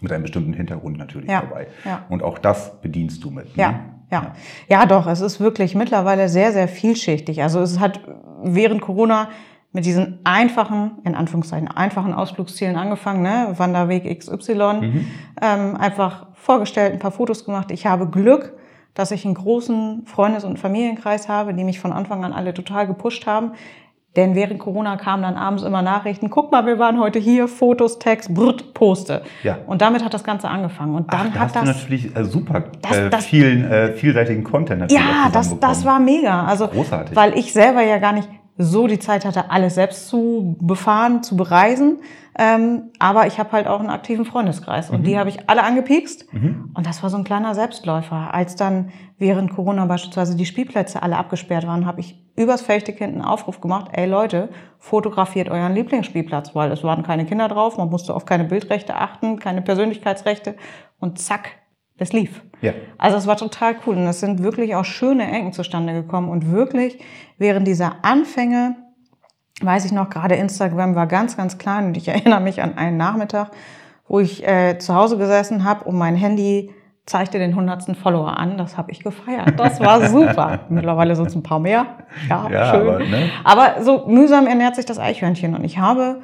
mit 0.00 0.12
einem 0.12 0.22
bestimmten 0.22 0.54
Hintergrund 0.54 0.96
natürlich 0.96 1.28
ja. 1.28 1.42
dabei. 1.42 1.66
Ja. 1.84 2.06
Und 2.08 2.22
auch 2.22 2.38
das 2.38 2.80
bedienst 2.80 3.22
du 3.22 3.30
mit. 3.30 3.56
Ne? 3.56 3.62
Ja. 3.62 3.80
Ja. 4.10 4.34
ja, 4.68 4.86
doch, 4.86 5.06
es 5.06 5.20
ist 5.20 5.38
wirklich 5.38 5.76
mittlerweile 5.76 6.28
sehr, 6.28 6.50
sehr 6.50 6.66
vielschichtig. 6.66 7.44
Also 7.44 7.60
es 7.60 7.78
hat 7.78 8.00
während 8.42 8.80
Corona 8.80 9.28
mit 9.72 9.84
diesen 9.84 10.18
einfachen, 10.24 10.98
in 11.04 11.14
Anführungszeichen, 11.14 11.68
einfachen 11.68 12.12
Ausflugszielen 12.12 12.76
angefangen, 12.76 13.22
ne? 13.22 13.54
Wanderweg 13.56 14.18
XY, 14.18 14.54
mhm. 14.54 15.06
ähm, 15.40 15.76
einfach 15.76 16.26
vorgestellt, 16.34 16.92
ein 16.92 16.98
paar 16.98 17.12
Fotos 17.12 17.44
gemacht. 17.44 17.70
Ich 17.70 17.86
habe 17.86 18.08
Glück, 18.08 18.54
dass 18.94 19.12
ich 19.12 19.24
einen 19.24 19.34
großen 19.34 20.02
Freundes- 20.06 20.44
und 20.44 20.58
Familienkreis 20.58 21.28
habe, 21.28 21.54
die 21.54 21.62
mich 21.62 21.78
von 21.78 21.92
Anfang 21.92 22.24
an 22.24 22.32
alle 22.32 22.52
total 22.52 22.86
gepusht 22.88 23.26
haben. 23.26 23.52
Denn 24.16 24.34
während 24.34 24.58
Corona 24.58 24.96
kamen 24.96 25.22
dann 25.22 25.36
abends 25.36 25.62
immer 25.62 25.82
Nachrichten, 25.82 26.30
guck 26.30 26.50
mal, 26.50 26.66
wir 26.66 26.80
waren 26.80 26.98
heute 26.98 27.20
hier, 27.20 27.46
Fotos, 27.46 28.00
Text, 28.00 28.34
brrt, 28.34 28.74
poste. 28.74 29.22
Ja. 29.44 29.58
Und 29.68 29.82
damit 29.82 30.04
hat 30.04 30.12
das 30.12 30.24
Ganze 30.24 30.48
angefangen. 30.48 30.96
Und 30.96 31.12
dann 31.12 31.28
Ach, 31.28 31.32
da 31.32 31.38
hat 31.38 31.40
hast 31.40 31.56
das 31.56 31.62
du 31.62 31.68
natürlich 31.68 32.16
äh, 32.16 32.24
super 32.24 32.64
das, 32.82 32.96
äh, 32.96 33.08
das, 33.10 33.26
vielen, 33.26 33.70
äh, 33.70 33.92
vielseitigen 33.92 34.42
Content 34.42 34.80
natürlich 34.80 35.00
Ja, 35.00 35.30
das, 35.32 35.60
das 35.60 35.84
war 35.84 36.00
mega. 36.00 36.44
Also, 36.44 36.66
Großartig. 36.66 37.14
Weil 37.14 37.38
ich 37.38 37.52
selber 37.52 37.82
ja 37.82 37.98
gar 37.98 38.12
nicht 38.12 38.28
so 38.56 38.86
die 38.86 38.98
Zeit 38.98 39.24
hatte, 39.24 39.50
alles 39.50 39.74
selbst 39.74 40.08
zu 40.08 40.56
befahren, 40.60 41.22
zu 41.22 41.36
bereisen. 41.36 42.00
Ähm, 42.38 42.90
aber 42.98 43.26
ich 43.26 43.38
habe 43.38 43.52
halt 43.52 43.66
auch 43.66 43.80
einen 43.80 43.90
aktiven 43.90 44.24
Freundeskreis 44.24 44.90
und 44.90 45.00
mhm. 45.00 45.04
die 45.04 45.18
habe 45.18 45.28
ich 45.28 45.48
alle 45.48 45.62
angepikst. 45.62 46.32
Mhm. 46.32 46.70
Und 46.74 46.86
das 46.86 47.02
war 47.02 47.10
so 47.10 47.16
ein 47.16 47.24
kleiner 47.24 47.54
Selbstläufer. 47.54 48.32
Als 48.32 48.56
dann 48.56 48.90
während 49.18 49.54
Corona 49.54 49.84
beispielsweise 49.86 50.36
die 50.36 50.46
Spielplätze 50.46 51.02
alle 51.02 51.16
abgesperrt 51.16 51.66
waren, 51.66 51.86
habe 51.86 52.00
ich 52.00 52.22
übers 52.36 52.62
Fechtekind 52.62 53.14
einen 53.14 53.24
Aufruf 53.24 53.60
gemacht, 53.60 53.90
ey 53.92 54.06
Leute, 54.06 54.48
fotografiert 54.78 55.50
euren 55.50 55.74
Lieblingsspielplatz, 55.74 56.54
weil 56.54 56.72
es 56.72 56.82
waren 56.82 57.02
keine 57.02 57.26
Kinder 57.26 57.48
drauf, 57.48 57.76
man 57.76 57.90
musste 57.90 58.14
auf 58.14 58.24
keine 58.24 58.44
Bildrechte 58.44 58.94
achten, 58.94 59.38
keine 59.38 59.60
Persönlichkeitsrechte 59.60 60.54
und 60.98 61.18
zack, 61.18 61.59
es 62.00 62.12
lief. 62.12 62.42
Ja. 62.62 62.72
Also 62.98 63.16
es 63.18 63.26
war 63.26 63.36
total 63.36 63.76
cool 63.86 63.96
und 63.96 64.06
es 64.06 64.20
sind 64.20 64.42
wirklich 64.42 64.74
auch 64.74 64.84
schöne 64.84 65.30
Ecken 65.30 65.52
zustande 65.52 65.92
gekommen 65.92 66.28
und 66.28 66.50
wirklich 66.50 66.98
während 67.38 67.66
dieser 67.66 67.96
Anfänge, 68.02 68.76
weiß 69.60 69.84
ich 69.84 69.92
noch, 69.92 70.08
gerade 70.08 70.34
Instagram 70.34 70.94
war 70.94 71.06
ganz, 71.06 71.36
ganz 71.36 71.58
klein 71.58 71.86
und 71.86 71.96
ich 71.96 72.08
erinnere 72.08 72.40
mich 72.40 72.62
an 72.62 72.76
einen 72.76 72.96
Nachmittag, 72.96 73.50
wo 74.08 74.18
ich 74.18 74.46
äh, 74.46 74.78
zu 74.78 74.94
Hause 74.94 75.18
gesessen 75.18 75.64
habe 75.64 75.84
und 75.84 75.96
mein 75.96 76.16
Handy 76.16 76.70
zeigte 77.06 77.38
den 77.38 77.54
hundertsten 77.54 77.94
Follower 77.94 78.38
an. 78.38 78.56
Das 78.56 78.76
habe 78.78 78.90
ich 78.92 79.02
gefeiert. 79.02 79.58
Das 79.58 79.80
war 79.80 80.06
super. 80.08 80.60
Mittlerweile 80.68 81.16
sind 81.16 81.26
es 81.26 81.34
ein 81.34 81.42
paar 81.42 81.60
mehr. 81.60 81.86
Ja, 82.28 82.48
ja 82.50 82.70
schön. 82.70 82.88
Aber, 82.88 82.98
ne? 82.98 83.30
aber 83.44 83.82
so 83.82 84.06
mühsam 84.06 84.46
ernährt 84.46 84.76
sich 84.76 84.86
das 84.86 84.98
Eichhörnchen 84.98 85.54
und 85.54 85.64
ich 85.64 85.78
habe 85.78 86.22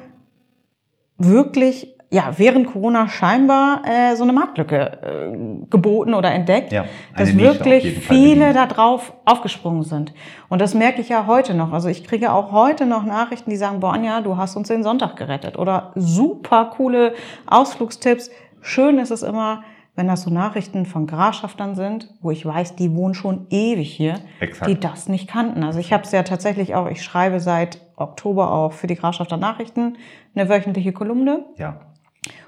wirklich 1.17 1.96
ja, 2.09 2.31
während 2.37 2.67
Corona 2.67 3.09
scheinbar 3.09 3.81
äh, 3.85 4.15
so 4.15 4.23
eine 4.23 4.31
Marktlücke 4.31 4.77
äh, 4.77 5.65
geboten 5.69 6.13
oder 6.13 6.31
entdeckt, 6.31 6.71
ja, 6.71 6.85
dass 7.17 7.37
wirklich 7.37 7.99
viele 7.99 8.53
da 8.53 8.65
drauf 8.65 9.13
aufgesprungen 9.25 9.83
sind. 9.83 10.13
Und 10.47 10.61
das 10.61 10.73
merke 10.73 11.01
ich 11.01 11.09
ja 11.09 11.27
heute 11.27 11.53
noch. 11.53 11.73
Also 11.73 11.89
ich 11.89 12.05
kriege 12.05 12.31
auch 12.31 12.53
heute 12.53 12.85
noch 12.85 13.03
Nachrichten, 13.03 13.49
die 13.49 13.57
sagen, 13.57 13.81
boah, 13.81 13.93
Anja, 13.93 14.21
du 14.21 14.37
hast 14.37 14.55
uns 14.55 14.69
den 14.69 14.83
Sonntag 14.83 15.17
gerettet. 15.17 15.57
Oder 15.57 15.91
super 15.95 16.71
coole 16.77 17.13
Ausflugstipps. 17.45 18.31
Schön 18.61 18.99
ist 18.99 19.11
es 19.11 19.21
immer, 19.21 19.63
wenn 19.97 20.07
das 20.07 20.21
so 20.21 20.29
Nachrichten 20.29 20.85
von 20.85 21.07
Grafschaftern 21.07 21.75
sind, 21.75 22.13
wo 22.21 22.31
ich 22.31 22.45
weiß, 22.45 22.75
die 22.75 22.95
wohnen 22.95 23.15
schon 23.15 23.47
ewig 23.49 23.91
hier, 23.91 24.15
Exakt. 24.39 24.69
die 24.69 24.79
das 24.79 25.09
nicht 25.09 25.27
kannten. 25.27 25.63
Also 25.63 25.79
ich 25.79 25.91
habe 25.91 26.03
es 26.03 26.11
ja 26.11 26.23
tatsächlich 26.23 26.73
auch, 26.75 26.87
ich 26.87 27.03
schreibe 27.03 27.41
seit 27.41 27.81
Oktober 27.97 28.53
auch 28.53 28.73
für 28.73 28.87
die 28.87 28.95
Grafschafter 28.95 29.35
Nachrichten 29.35 29.97
eine 30.35 30.47
wöchentliche 30.47 30.93
Kolumne. 30.93 31.45
Ja. 31.57 31.81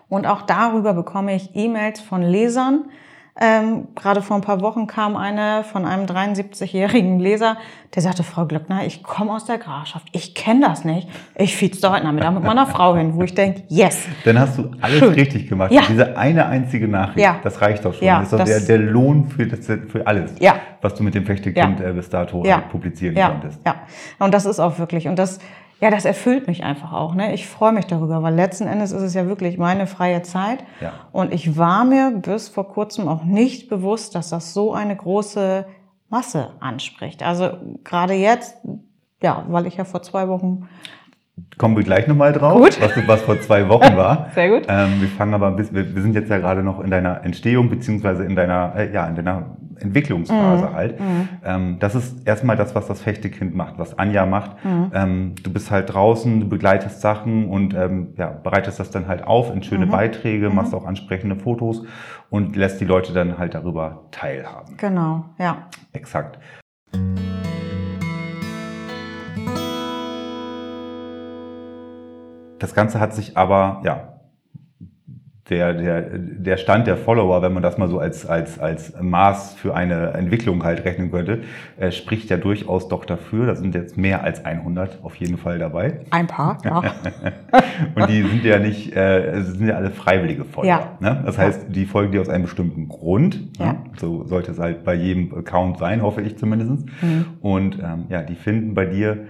Und 0.10 0.26
auch 0.26 0.42
darüber 0.42 0.94
bekomme 0.94 1.36
ich 1.36 1.56
E-Mails 1.56 2.02
von 2.02 2.22
Lesern. 2.22 2.86
Ähm, 3.42 3.88
gerade 3.96 4.22
vor 4.22 4.36
ein 4.36 4.42
paar 4.42 4.60
Wochen 4.60 4.86
kam 4.86 5.16
eine 5.16 5.64
von 5.64 5.86
einem 5.86 6.06
73-jährigen 6.08 7.20
Leser, 7.20 7.56
der 7.96 8.02
sagte, 8.02 8.24
Frau 8.24 8.46
Glöckner, 8.46 8.86
ich 8.86 9.02
komme 9.02 9.32
aus 9.32 9.46
der 9.46 9.58
Grafschaft, 9.58 10.10
ich 10.12 10.36
kenne 10.36 10.68
das 10.68 10.84
nicht. 10.84 11.08
Ich 11.36 11.56
fiet's 11.56 11.80
da 11.80 11.94
heute 11.94 12.04
Nachmittag 12.04 12.34
mit 12.34 12.44
meiner 12.44 12.68
Frau 12.68 12.98
hin, 12.98 13.16
wo 13.16 13.22
ich 13.22 13.34
denke, 13.34 13.64
yes. 13.70 14.08
Dann 14.26 14.38
hast 14.38 14.58
du 14.58 14.72
alles 14.82 15.00
Schön. 15.00 15.14
richtig 15.14 15.48
gemacht. 15.48 15.72
Ja. 15.72 15.84
Diese 15.88 16.18
eine 16.18 16.48
einzige 16.48 16.90
Nachricht, 16.90 17.20
ja. 17.20 17.40
das 17.42 17.62
reicht 17.62 17.86
doch 17.86 17.94
schon. 17.94 18.06
Ja, 18.06 18.20
das 18.20 18.34
ist 18.34 18.40
doch 18.40 18.44
der, 18.44 18.60
der 18.60 18.78
Lohn 18.78 19.30
für, 19.30 19.48
das, 19.48 19.66
für 19.66 20.06
alles, 20.06 20.34
ja. 20.40 20.56
was 20.82 20.96
du 20.96 21.04
mit 21.04 21.16
dem 21.16 21.26
Fechtekind 21.26 21.80
ja. 21.80 21.88
Äh, 21.88 21.94
bis 21.94 22.10
dato 22.10 22.44
ja. 22.44 22.58
publizieren 22.58 23.16
ja. 23.16 23.30
konntest. 23.30 23.62
Ja, 23.66 23.76
und 24.20 24.34
das 24.34 24.46
ist 24.46 24.60
auch 24.60 24.80
wirklich, 24.80 25.08
und 25.08 25.18
das 25.18 25.40
ja, 25.80 25.90
das 25.90 26.06
erfüllt 26.06 26.48
mich 26.48 26.64
einfach 26.64 26.92
auch. 26.92 27.16
Ne? 27.16 27.34
Ich 27.34 27.48
freue 27.48 27.72
mich 27.72 27.86
darüber, 27.86 28.22
weil 28.22 28.36
letzten 28.36 28.68
Endes 28.68 28.92
ist 28.92 29.02
es 29.02 29.14
ja 29.14 29.28
wirklich 29.28 29.58
meine 29.58 29.88
freie 29.88 30.22
Zeit. 30.24 30.60
Ja. 30.82 30.94
Und 31.12 31.34
ich 31.34 31.58
war 31.58 31.86
mir 31.86 32.12
bis 32.12 32.50
vor 32.50 32.68
kurzem 32.68 33.08
auch 33.08 33.24
nicht 33.24 33.70
bewusst, 33.70 34.16
dass 34.16 34.30
das 34.30 34.54
so 34.54 34.74
eine 34.74 34.96
große 34.96 35.66
Masse 36.10 36.50
anspricht. 36.60 37.24
Also 37.24 37.52
gerade 37.84 38.14
jetzt, 38.14 38.58
ja, 39.22 39.46
weil 39.48 39.68
ich 39.68 39.78
ja 39.78 39.86
vor 39.86 40.02
zwei 40.02 40.28
Wochen 40.28 40.68
Kommen 41.58 41.76
wir 41.78 41.84
gleich 41.84 42.08
nochmal 42.08 42.34
drauf, 42.34 42.62
gut. 42.62 42.82
Was, 42.82 43.08
was 43.08 43.22
vor 43.22 43.40
zwei 43.42 43.68
Wochen 43.70 43.96
war. 43.96 44.30
Sehr 44.36 44.50
gut. 44.50 44.64
Ähm, 44.68 45.02
wir 45.02 45.08
fangen 45.08 45.34
aber, 45.34 45.52
bis, 45.52 45.74
wir, 45.74 45.96
wir 45.96 46.02
sind 46.02 46.14
jetzt 46.14 46.30
ja 46.30 46.38
gerade 46.38 46.64
noch 46.64 46.80
in 46.80 46.92
deiner 46.92 47.24
Entstehung 47.24 47.70
beziehungsweise 47.70 48.24
in 48.24 48.36
deiner, 48.36 48.74
äh, 48.76 48.94
ja, 48.94 49.08
in 49.08 49.16
deiner 49.16 49.58
Entwicklungsphase 49.82 50.68
mhm. 50.68 50.74
halt. 50.74 51.00
Mhm. 51.00 51.30
Ähm, 51.44 51.78
das 51.80 51.96
ist 51.96 52.28
erstmal 52.28 52.56
das, 52.56 52.76
was 52.76 52.88
das 52.88 53.02
Fechtekind 53.02 53.56
macht, 53.56 53.78
was 53.78 53.98
Anja 53.98 54.26
macht. 54.26 54.64
Mhm. 54.64 54.92
Ähm, 54.94 55.36
du 55.42 55.52
bist 55.52 55.72
halt 55.72 55.94
draußen, 55.94 56.40
du 56.40 56.50
begleitest 56.50 57.02
Sachen 57.02 57.50
und 57.50 57.74
ähm, 57.74 58.14
ja, 58.18 58.30
bereitest 58.30 58.80
das 58.80 58.92
dann 58.92 59.08
halt 59.08 59.24
auf 59.24 59.54
in 59.54 59.64
schöne 59.64 59.86
mhm. 59.86 59.92
Beiträge, 59.92 60.50
mhm. 60.50 60.56
machst 60.56 60.74
auch 60.74 60.86
ansprechende 60.86 61.36
Fotos 61.36 61.84
und 62.30 62.56
lässt 62.56 62.80
die 62.82 62.86
Leute 62.86 63.14
dann 63.14 63.38
halt 63.38 63.56
darüber 63.56 64.06
teilhaben. 64.12 64.78
Genau, 64.78 65.26
ja. 65.38 65.68
Exakt. 65.94 66.40
Das 72.60 72.76
Ganze 72.76 73.00
hat 73.00 73.14
sich 73.14 73.38
aber, 73.38 73.82
ja, 73.86 74.19
der, 75.50 75.74
der, 75.74 76.02
der 76.02 76.58
Stand 76.58 76.88
der 76.88 76.98
Follower, 76.98 77.42
wenn 77.42 77.54
man 77.54 77.64
das 77.64 77.78
mal 77.78 77.88
so 77.88 78.00
als, 78.00 78.26
als, 78.26 78.60
als 78.60 78.94
Maß 79.02 79.54
für 79.54 79.76
eine 79.76 80.12
Entwicklung 80.12 80.64
halt 80.64 80.86
rechnen 80.86 81.12
könnte, 81.12 81.42
äh, 81.78 81.92
spricht 81.92 82.30
ja 82.30 82.38
durchaus 82.38 82.88
doch 82.88 83.06
dafür. 83.06 83.48
Da 83.48 83.56
sind 83.56 83.76
jetzt 83.76 83.98
mehr 83.98 84.24
als 84.24 84.46
100 84.46 85.00
auf 85.04 85.16
jeden 85.16 85.38
Fall 85.38 85.60
dabei. 85.60 86.02
Ein 86.12 86.28
paar, 86.28 86.58
ja. 86.64 86.82
Und 87.96 88.10
die 88.10 88.22
sind 88.22 88.44
ja 88.44 88.60
nicht, 88.60 88.96
äh, 88.96 89.42
sind 89.42 89.68
ja 89.68 89.76
alle 89.76 89.92
freiwillige 89.92 90.46
Follower. 90.46 90.70
Ja. 90.70 90.98
Ne? 91.00 91.24
Das 91.26 91.38
heißt, 91.38 91.68
die 91.70 91.86
folgen 91.86 92.12
dir 92.12 92.22
aus 92.22 92.30
einem 92.30 92.44
bestimmten 92.44 92.88
Grund. 92.88 93.60
Ne? 93.60 93.66
Ja. 93.66 93.74
Ne? 93.74 93.80
So 93.98 94.26
sollte 94.26 94.52
es 94.52 94.60
halt 94.60 94.84
bei 94.84 94.94
jedem 94.94 95.34
Account 95.34 95.78
sein, 95.80 96.02
hoffe 96.02 96.22
ich 96.22 96.38
zumindest. 96.38 96.86
Mhm. 97.02 97.26
Und 97.42 97.80
ähm, 97.80 98.06
ja, 98.10 98.22
die 98.22 98.36
finden 98.36 98.74
bei 98.74 98.86
dir 98.86 99.26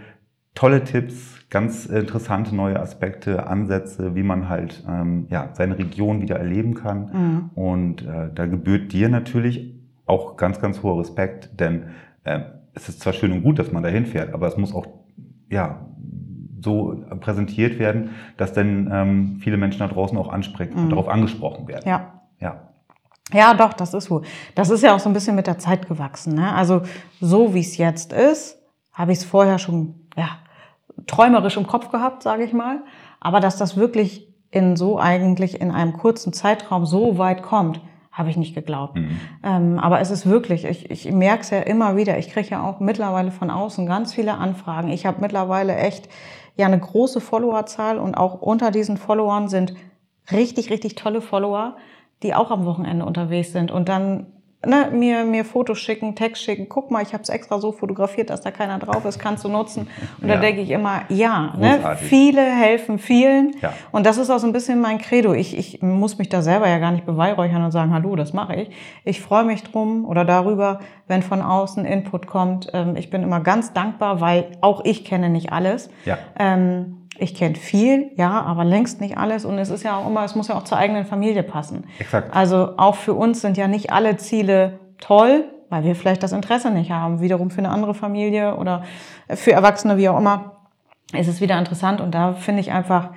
tolle 0.53 0.83
Tipps, 0.83 1.38
ganz 1.49 1.85
interessante 1.85 2.55
neue 2.55 2.79
Aspekte, 2.79 3.47
Ansätze, 3.47 4.15
wie 4.15 4.23
man 4.23 4.49
halt 4.49 4.83
ähm, 4.87 5.27
ja, 5.29 5.49
seine 5.53 5.77
Region 5.77 6.21
wieder 6.21 6.37
erleben 6.37 6.75
kann. 6.75 7.09
Mhm. 7.11 7.49
Und 7.55 8.01
äh, 8.03 8.29
da 8.33 8.45
gebührt 8.45 8.93
dir 8.93 9.09
natürlich 9.09 9.75
auch 10.05 10.37
ganz, 10.37 10.59
ganz 10.59 10.83
hoher 10.83 10.99
Respekt, 10.99 11.59
denn 11.59 11.85
äh, 12.23 12.41
es 12.73 12.89
ist 12.89 13.01
zwar 13.01 13.13
schön 13.13 13.31
und 13.31 13.43
gut, 13.43 13.59
dass 13.59 13.71
man 13.71 13.83
dahin 13.83 14.05
fährt, 14.05 14.33
aber 14.33 14.47
es 14.47 14.57
muss 14.57 14.73
auch 14.73 14.87
ja, 15.49 15.87
so 16.61 17.03
präsentiert 17.19 17.79
werden, 17.79 18.11
dass 18.37 18.53
dann 18.53 18.89
ähm, 18.91 19.39
viele 19.41 19.57
Menschen 19.57 19.79
da 19.79 19.87
draußen 19.87 20.17
auch 20.17 20.29
ansprechen, 20.29 20.85
mhm. 20.85 20.89
darauf 20.89 21.07
angesprochen 21.07 21.67
werden. 21.67 21.87
Ja. 21.87 22.21
Ja. 22.39 22.69
Ja, 23.31 23.53
doch, 23.53 23.73
das 23.73 23.93
ist 23.93 24.05
so. 24.05 24.23
Das 24.55 24.71
ist 24.71 24.81
ja 24.81 24.95
auch 24.95 24.99
so 24.99 25.07
ein 25.07 25.13
bisschen 25.13 25.35
mit 25.35 25.45
der 25.45 25.59
Zeit 25.59 25.87
gewachsen. 25.87 26.33
Ne? 26.33 26.51
Also 26.51 26.81
so 27.21 27.53
wie 27.53 27.59
es 27.59 27.77
jetzt 27.77 28.11
ist, 28.11 28.57
habe 28.91 29.11
ich 29.11 29.19
es 29.19 29.23
vorher 29.23 29.59
schon 29.59 30.07
ja, 30.17 30.39
träumerisch 31.07 31.57
im 31.57 31.67
Kopf 31.67 31.91
gehabt, 31.91 32.23
sage 32.23 32.43
ich 32.43 32.53
mal. 32.53 32.81
Aber 33.19 33.39
dass 33.39 33.57
das 33.57 33.77
wirklich 33.77 34.27
in 34.51 34.75
so 34.75 34.99
eigentlich 34.99 35.61
in 35.61 35.71
einem 35.71 35.93
kurzen 35.93 36.33
Zeitraum 36.33 36.85
so 36.85 37.17
weit 37.17 37.43
kommt, 37.43 37.81
habe 38.11 38.29
ich 38.29 38.37
nicht 38.37 38.55
geglaubt. 38.55 38.95
Mhm. 38.95 39.19
Ähm, 39.43 39.79
aber 39.79 40.01
es 40.01 40.11
ist 40.11 40.25
wirklich, 40.25 40.65
ich, 40.65 40.89
ich 40.89 41.11
merke 41.11 41.41
es 41.41 41.49
ja 41.51 41.59
immer 41.59 41.95
wieder, 41.95 42.17
ich 42.17 42.29
kriege 42.29 42.49
ja 42.49 42.63
auch 42.67 42.79
mittlerweile 42.79 43.31
von 43.31 43.49
außen 43.49 43.85
ganz 43.85 44.13
viele 44.13 44.33
Anfragen. 44.35 44.89
Ich 44.89 45.05
habe 45.05 45.21
mittlerweile 45.21 45.75
echt 45.75 46.09
ja 46.57 46.65
eine 46.65 46.79
große 46.79 47.21
Followerzahl 47.21 47.97
und 47.97 48.15
auch 48.15 48.41
unter 48.41 48.71
diesen 48.71 48.97
Followern 48.97 49.47
sind 49.47 49.73
richtig, 50.31 50.69
richtig 50.69 50.95
tolle 50.95 51.21
Follower, 51.21 51.77
die 52.21 52.35
auch 52.35 52.51
am 52.51 52.65
Wochenende 52.65 53.05
unterwegs 53.05 53.53
sind 53.53 53.71
und 53.71 53.87
dann 53.87 54.27
ne, 54.65 54.89
mir, 54.91 55.23
mir 55.23 55.45
Fotos 55.45 55.79
schicken, 55.79 56.15
Text 56.15 56.43
schicken, 56.43 56.67
guck 56.67 56.91
mal, 56.91 57.01
ich 57.01 57.13
habe 57.13 57.23
es 57.23 57.29
extra 57.29 57.59
so 57.59 57.71
fotografiert, 57.71 58.29
dass 58.29 58.41
da 58.41 58.51
keiner 58.51 58.77
drauf 58.79 59.05
ist, 59.05 59.19
kannst 59.19 59.43
du 59.45 59.49
nutzen. 59.49 59.87
Und 60.21 60.27
ja. 60.27 60.35
da 60.35 60.41
denke 60.41 60.61
ich 60.61 60.69
immer, 60.71 61.03
ja, 61.09 61.53
ne, 61.57 61.97
viele 61.97 62.41
helfen 62.41 62.99
vielen. 62.99 63.55
Ja. 63.61 63.73
Und 63.91 64.05
das 64.05 64.17
ist 64.17 64.29
auch 64.29 64.39
so 64.39 64.47
ein 64.47 64.53
bisschen 64.53 64.81
mein 64.81 64.97
Credo. 64.97 65.33
Ich, 65.33 65.57
ich 65.57 65.81
muss 65.81 66.17
mich 66.17 66.29
da 66.29 66.41
selber 66.41 66.67
ja 66.67 66.79
gar 66.79 66.91
nicht 66.91 67.05
beweihräuchern 67.05 67.63
und 67.63 67.71
sagen, 67.71 67.93
hallo, 67.93 68.15
das 68.15 68.33
mache 68.33 68.55
ich. 68.55 68.69
Ich 69.05 69.21
freue 69.21 69.45
mich 69.45 69.63
drum 69.63 70.05
oder 70.05 70.25
darüber, 70.25 70.79
wenn 71.07 71.23
von 71.23 71.41
außen 71.41 71.85
Input 71.85 72.27
kommt. 72.27 72.69
Ähm, 72.73 72.95
ich 72.97 73.09
bin 73.09 73.23
immer 73.23 73.39
ganz 73.39 73.73
dankbar, 73.73 74.19
weil 74.19 74.51
auch 74.61 74.83
ich 74.83 75.05
kenne 75.05 75.29
nicht 75.29 75.53
alles. 75.53 75.89
Ja. 76.05 76.17
Ähm, 76.37 76.98
ich 77.19 77.35
kenne 77.35 77.55
viel, 77.55 78.11
ja, 78.15 78.41
aber 78.41 78.63
längst 78.63 79.01
nicht 79.01 79.17
alles. 79.17 79.45
Und 79.45 79.57
es 79.57 79.69
ist 79.69 79.83
ja 79.83 79.97
auch 79.97 80.07
immer, 80.07 80.23
es 80.23 80.35
muss 80.35 80.47
ja 80.47 80.55
auch 80.55 80.63
zur 80.63 80.77
eigenen 80.77 81.05
Familie 81.05 81.43
passen. 81.43 81.85
Exakt. 81.99 82.35
Also 82.35 82.77
auch 82.77 82.95
für 82.95 83.13
uns 83.13 83.41
sind 83.41 83.57
ja 83.57 83.67
nicht 83.67 83.91
alle 83.91 84.17
Ziele 84.17 84.79
toll, 84.99 85.45
weil 85.69 85.83
wir 85.83 85.95
vielleicht 85.95 86.23
das 86.23 86.31
Interesse 86.31 86.71
nicht 86.71 86.91
haben. 86.91 87.21
Wiederum 87.21 87.51
für 87.51 87.59
eine 87.59 87.69
andere 87.69 87.93
Familie 87.93 88.55
oder 88.55 88.83
für 89.29 89.51
Erwachsene, 89.51 89.97
wie 89.97 90.09
auch 90.09 90.17
immer, 90.17 90.57
ist 91.13 91.27
es 91.27 91.41
wieder 91.41 91.57
interessant. 91.57 92.01
Und 92.01 92.15
da 92.15 92.33
finde 92.33 92.61
ich 92.61 92.71
einfach 92.71 93.09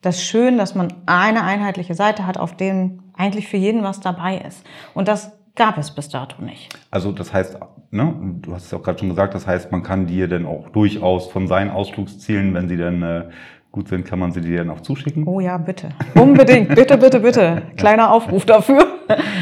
das 0.00 0.22
schön, 0.22 0.58
dass 0.58 0.74
man 0.74 0.92
eine 1.06 1.42
einheitliche 1.42 1.94
Seite 1.94 2.26
hat, 2.26 2.38
auf 2.38 2.56
denen 2.56 3.12
eigentlich 3.16 3.48
für 3.48 3.56
jeden 3.56 3.82
was 3.82 4.00
dabei 4.00 4.38
ist. 4.38 4.64
Und 4.94 5.08
das 5.08 5.37
gab 5.58 5.76
es 5.76 5.90
bis 5.90 6.08
dato 6.08 6.42
nicht. 6.42 6.68
Also 6.90 7.12
das 7.12 7.34
heißt, 7.34 7.58
ne, 7.90 8.14
du 8.40 8.54
hast 8.54 8.64
es 8.64 8.70
ja 8.70 8.78
auch 8.78 8.82
gerade 8.82 8.98
schon 8.98 9.10
gesagt, 9.10 9.34
das 9.34 9.46
heißt, 9.46 9.70
man 9.70 9.82
kann 9.82 10.06
dir 10.06 10.28
dann 10.28 10.46
auch 10.46 10.70
durchaus 10.70 11.30
von 11.30 11.46
seinen 11.46 11.70
Ausflugszielen, 11.70 12.54
wenn 12.54 12.68
sie 12.68 12.78
dann 12.78 13.02
äh, 13.02 13.24
gut 13.70 13.88
sind, 13.88 14.06
kann 14.06 14.18
man 14.18 14.32
sie 14.32 14.40
dir 14.40 14.58
dann 14.58 14.70
auch 14.70 14.80
zuschicken? 14.80 15.24
Oh 15.26 15.40
ja, 15.40 15.58
bitte. 15.58 15.90
Unbedingt. 16.14 16.74
bitte, 16.74 16.96
bitte, 16.96 17.20
bitte. 17.20 17.62
Kleiner 17.76 18.10
Aufruf 18.10 18.46
dafür. 18.46 18.86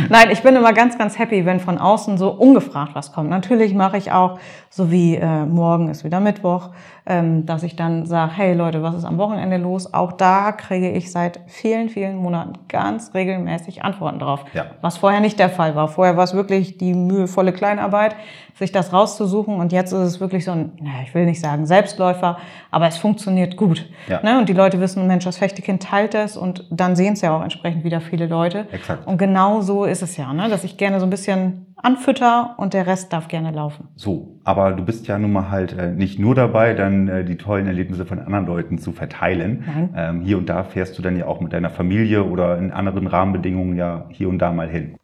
Nein, 0.09 0.31
ich 0.31 0.43
bin 0.43 0.57
immer 0.57 0.73
ganz, 0.73 0.99
ganz 0.99 1.19
happy, 1.19 1.47
wenn 1.47 1.61
von 1.61 1.79
außen 1.79 2.19
so 2.19 2.31
ungefragt 2.31 2.95
was 2.95 3.13
kommt. 3.13 3.31
Natürlich 3.31 3.75
mache 3.75 3.97
ich 3.97 4.13
auch, 4.13 4.39
so 4.77 4.91
wie 4.91 5.17
äh, 5.17 5.47
morgen 5.47 5.89
ist 5.89 6.05
wieder 6.05 6.21
Mittwoch, 6.21 6.69
ähm, 7.07 7.47
dass 7.47 7.63
ich 7.63 7.77
dann 7.77 8.05
sage, 8.05 8.33
hey 8.37 8.53
Leute, 8.53 8.83
was 8.83 8.95
ist 8.95 9.07
am 9.07 9.17
Wochenende 9.17 9.57
los? 9.57 9.95
Auch 9.95 10.13
da 10.13 10.53
kriege 10.53 10.91
ich 10.91 11.11
seit 11.11 11.41
vielen, 11.47 11.89
vielen 11.89 12.17
Monaten 12.17 12.53
ganz 12.69 13.15
regelmäßig 13.15 13.83
Antworten 13.83 14.19
drauf. 14.19 14.45
Ja. 14.53 14.67
Was 14.83 14.99
vorher 14.99 15.21
nicht 15.21 15.39
der 15.39 15.49
Fall 15.49 15.75
war. 15.77 15.89
Vorher 15.89 16.19
war 16.19 16.25
es 16.25 16.35
wirklich 16.35 16.77
die 16.77 16.93
mühevolle 16.93 17.55
Kleinarbeit, 17.55 18.17
sich 18.55 18.71
das 18.71 18.93
rauszusuchen. 18.93 19.57
Und 19.57 19.73
jetzt 19.73 19.93
ist 19.93 20.01
es 20.01 20.21
wirklich 20.21 20.45
so 20.45 20.51
ein, 20.51 20.73
naja, 20.79 20.99
ich 21.05 21.15
will 21.15 21.25
nicht 21.25 21.41
sagen 21.41 21.65
Selbstläufer, 21.65 22.37
aber 22.71 22.87
es 22.87 22.99
funktioniert 22.99 23.57
gut. 23.57 23.89
Ja. 24.09 24.23
Ne? 24.23 24.39
Und 24.39 24.51
die 24.51 24.53
Leute 24.53 24.79
wissen, 24.79 25.07
Mensch, 25.07 25.25
das 25.25 25.39
Fechtekind 25.39 25.83
teilt 25.85 26.15
es 26.15 26.37
und 26.37 26.67
dann 26.71 26.97
sehen 26.97 27.15
es 27.15 27.23
ja 27.23 27.35
auch 27.35 27.43
entsprechend 27.43 27.83
wieder 27.83 28.03
viele 28.03 28.27
Leute. 28.27 28.67
Exakt. 28.73 29.07
Und 29.07 29.17
genau 29.17 29.63
so 29.63 29.87
ist 29.87 30.03
es 30.03 30.19
ja, 30.19 30.35
ne? 30.35 30.51
dass 30.51 30.65
ich 30.65 30.77
gerne 30.77 31.01
so 31.01 31.07
ein 31.07 31.11
bisschen 31.11 31.75
anfütter 31.77 32.57
und 32.59 32.75
der 32.75 32.87
Rest 32.87 33.13
darf 33.13 33.29
gerne 33.29 33.53
laufen. 33.53 33.89
So, 33.97 34.36
aber 34.47 34.71
du 34.71 34.85
bist 34.85 35.09
ja 35.09 35.19
nun 35.19 35.33
mal 35.33 35.51
halt 35.51 35.77
äh, 35.77 35.91
nicht 35.91 36.21
nur 36.21 36.37
dabei, 36.37 36.73
dann 36.73 37.09
äh, 37.09 37.25
die 37.25 37.37
tollen 37.37 37.67
Erlebnisse 37.67 38.07
von 38.07 38.21
anderen 38.21 38.47
Leuten 38.47 38.79
zu 38.79 38.93
verteilen. 38.93 39.65
Nein. 39.67 39.95
Ähm, 39.97 40.21
hier 40.21 40.39
und 40.39 40.49
da 40.49 40.63
fährst 40.63 40.97
du 40.97 41.03
dann 41.03 41.17
ja 41.17 41.27
auch 41.27 41.41
mit 41.41 41.53
deiner 41.53 41.69
Familie 41.69 42.23
oder 42.23 42.57
in 42.57 42.71
anderen 42.71 43.09
Rahmenbedingungen 43.09 43.77
ja 43.77 44.07
hier 44.11 44.29
und 44.29 44.39
da 44.39 44.53
mal 44.53 44.69
hin. 44.69 44.95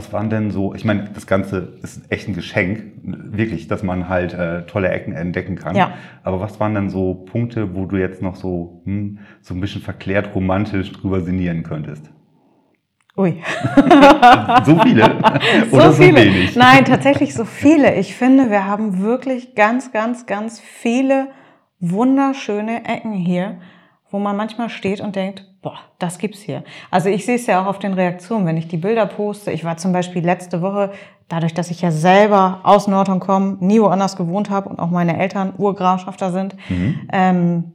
Was 0.00 0.14
waren 0.14 0.30
denn 0.30 0.50
so, 0.50 0.74
ich 0.74 0.86
meine, 0.86 1.10
das 1.12 1.26
Ganze 1.26 1.74
ist 1.82 2.10
echt 2.10 2.26
ein 2.26 2.34
Geschenk, 2.34 2.84
wirklich, 3.02 3.68
dass 3.68 3.82
man 3.82 4.08
halt 4.08 4.32
äh, 4.32 4.62
tolle 4.62 4.88
Ecken 4.88 5.12
entdecken 5.12 5.56
kann. 5.56 5.76
Ja. 5.76 5.92
Aber 6.22 6.40
was 6.40 6.58
waren 6.58 6.74
denn 6.74 6.88
so 6.88 7.12
Punkte, 7.12 7.74
wo 7.74 7.84
du 7.84 7.98
jetzt 7.98 8.22
noch 8.22 8.34
so, 8.34 8.80
hm, 8.86 9.18
so 9.42 9.52
ein 9.52 9.60
bisschen 9.60 9.82
verklärt 9.82 10.34
romantisch 10.34 10.90
drüber 10.92 11.20
sinnieren 11.20 11.64
könntest? 11.64 12.10
Ui. 13.14 13.42
so 14.64 14.78
viele? 14.78 15.04
Oder 15.70 15.92
so, 15.92 16.02
viele. 16.02 16.18
so 16.18 16.24
wenig? 16.24 16.56
Nein, 16.56 16.86
tatsächlich 16.86 17.34
so 17.34 17.44
viele. 17.44 17.96
Ich 17.96 18.14
finde, 18.14 18.48
wir 18.48 18.64
haben 18.64 19.02
wirklich 19.02 19.54
ganz, 19.54 19.92
ganz, 19.92 20.24
ganz 20.24 20.60
viele 20.60 21.26
wunderschöne 21.78 22.86
Ecken 22.86 23.12
hier, 23.12 23.58
wo 24.10 24.18
man 24.18 24.36
manchmal 24.36 24.68
steht 24.68 25.00
und 25.00 25.16
denkt, 25.16 25.44
boah, 25.62 25.78
das 25.98 26.18
gibt's 26.18 26.40
hier. 26.40 26.64
Also 26.90 27.08
ich 27.08 27.24
sehe 27.24 27.36
es 27.36 27.46
ja 27.46 27.62
auch 27.62 27.66
auf 27.66 27.78
den 27.78 27.94
Reaktionen, 27.94 28.46
wenn 28.46 28.56
ich 28.56 28.68
die 28.68 28.76
Bilder 28.76 29.06
poste. 29.06 29.52
Ich 29.52 29.64
war 29.64 29.76
zum 29.76 29.92
Beispiel 29.92 30.24
letzte 30.24 30.62
Woche, 30.62 30.92
dadurch, 31.28 31.54
dass 31.54 31.70
ich 31.70 31.80
ja 31.80 31.90
selber 31.90 32.60
aus 32.64 32.88
Nordhorn 32.88 33.20
komme, 33.20 33.56
nie 33.60 33.80
woanders 33.80 34.16
gewohnt 34.16 34.50
habe 34.50 34.68
und 34.68 34.78
auch 34.78 34.90
meine 34.90 35.18
Eltern 35.18 35.52
Urgrafschafter 35.56 36.32
sind, 36.32 36.56
mhm. 36.68 37.08
ähm, 37.12 37.72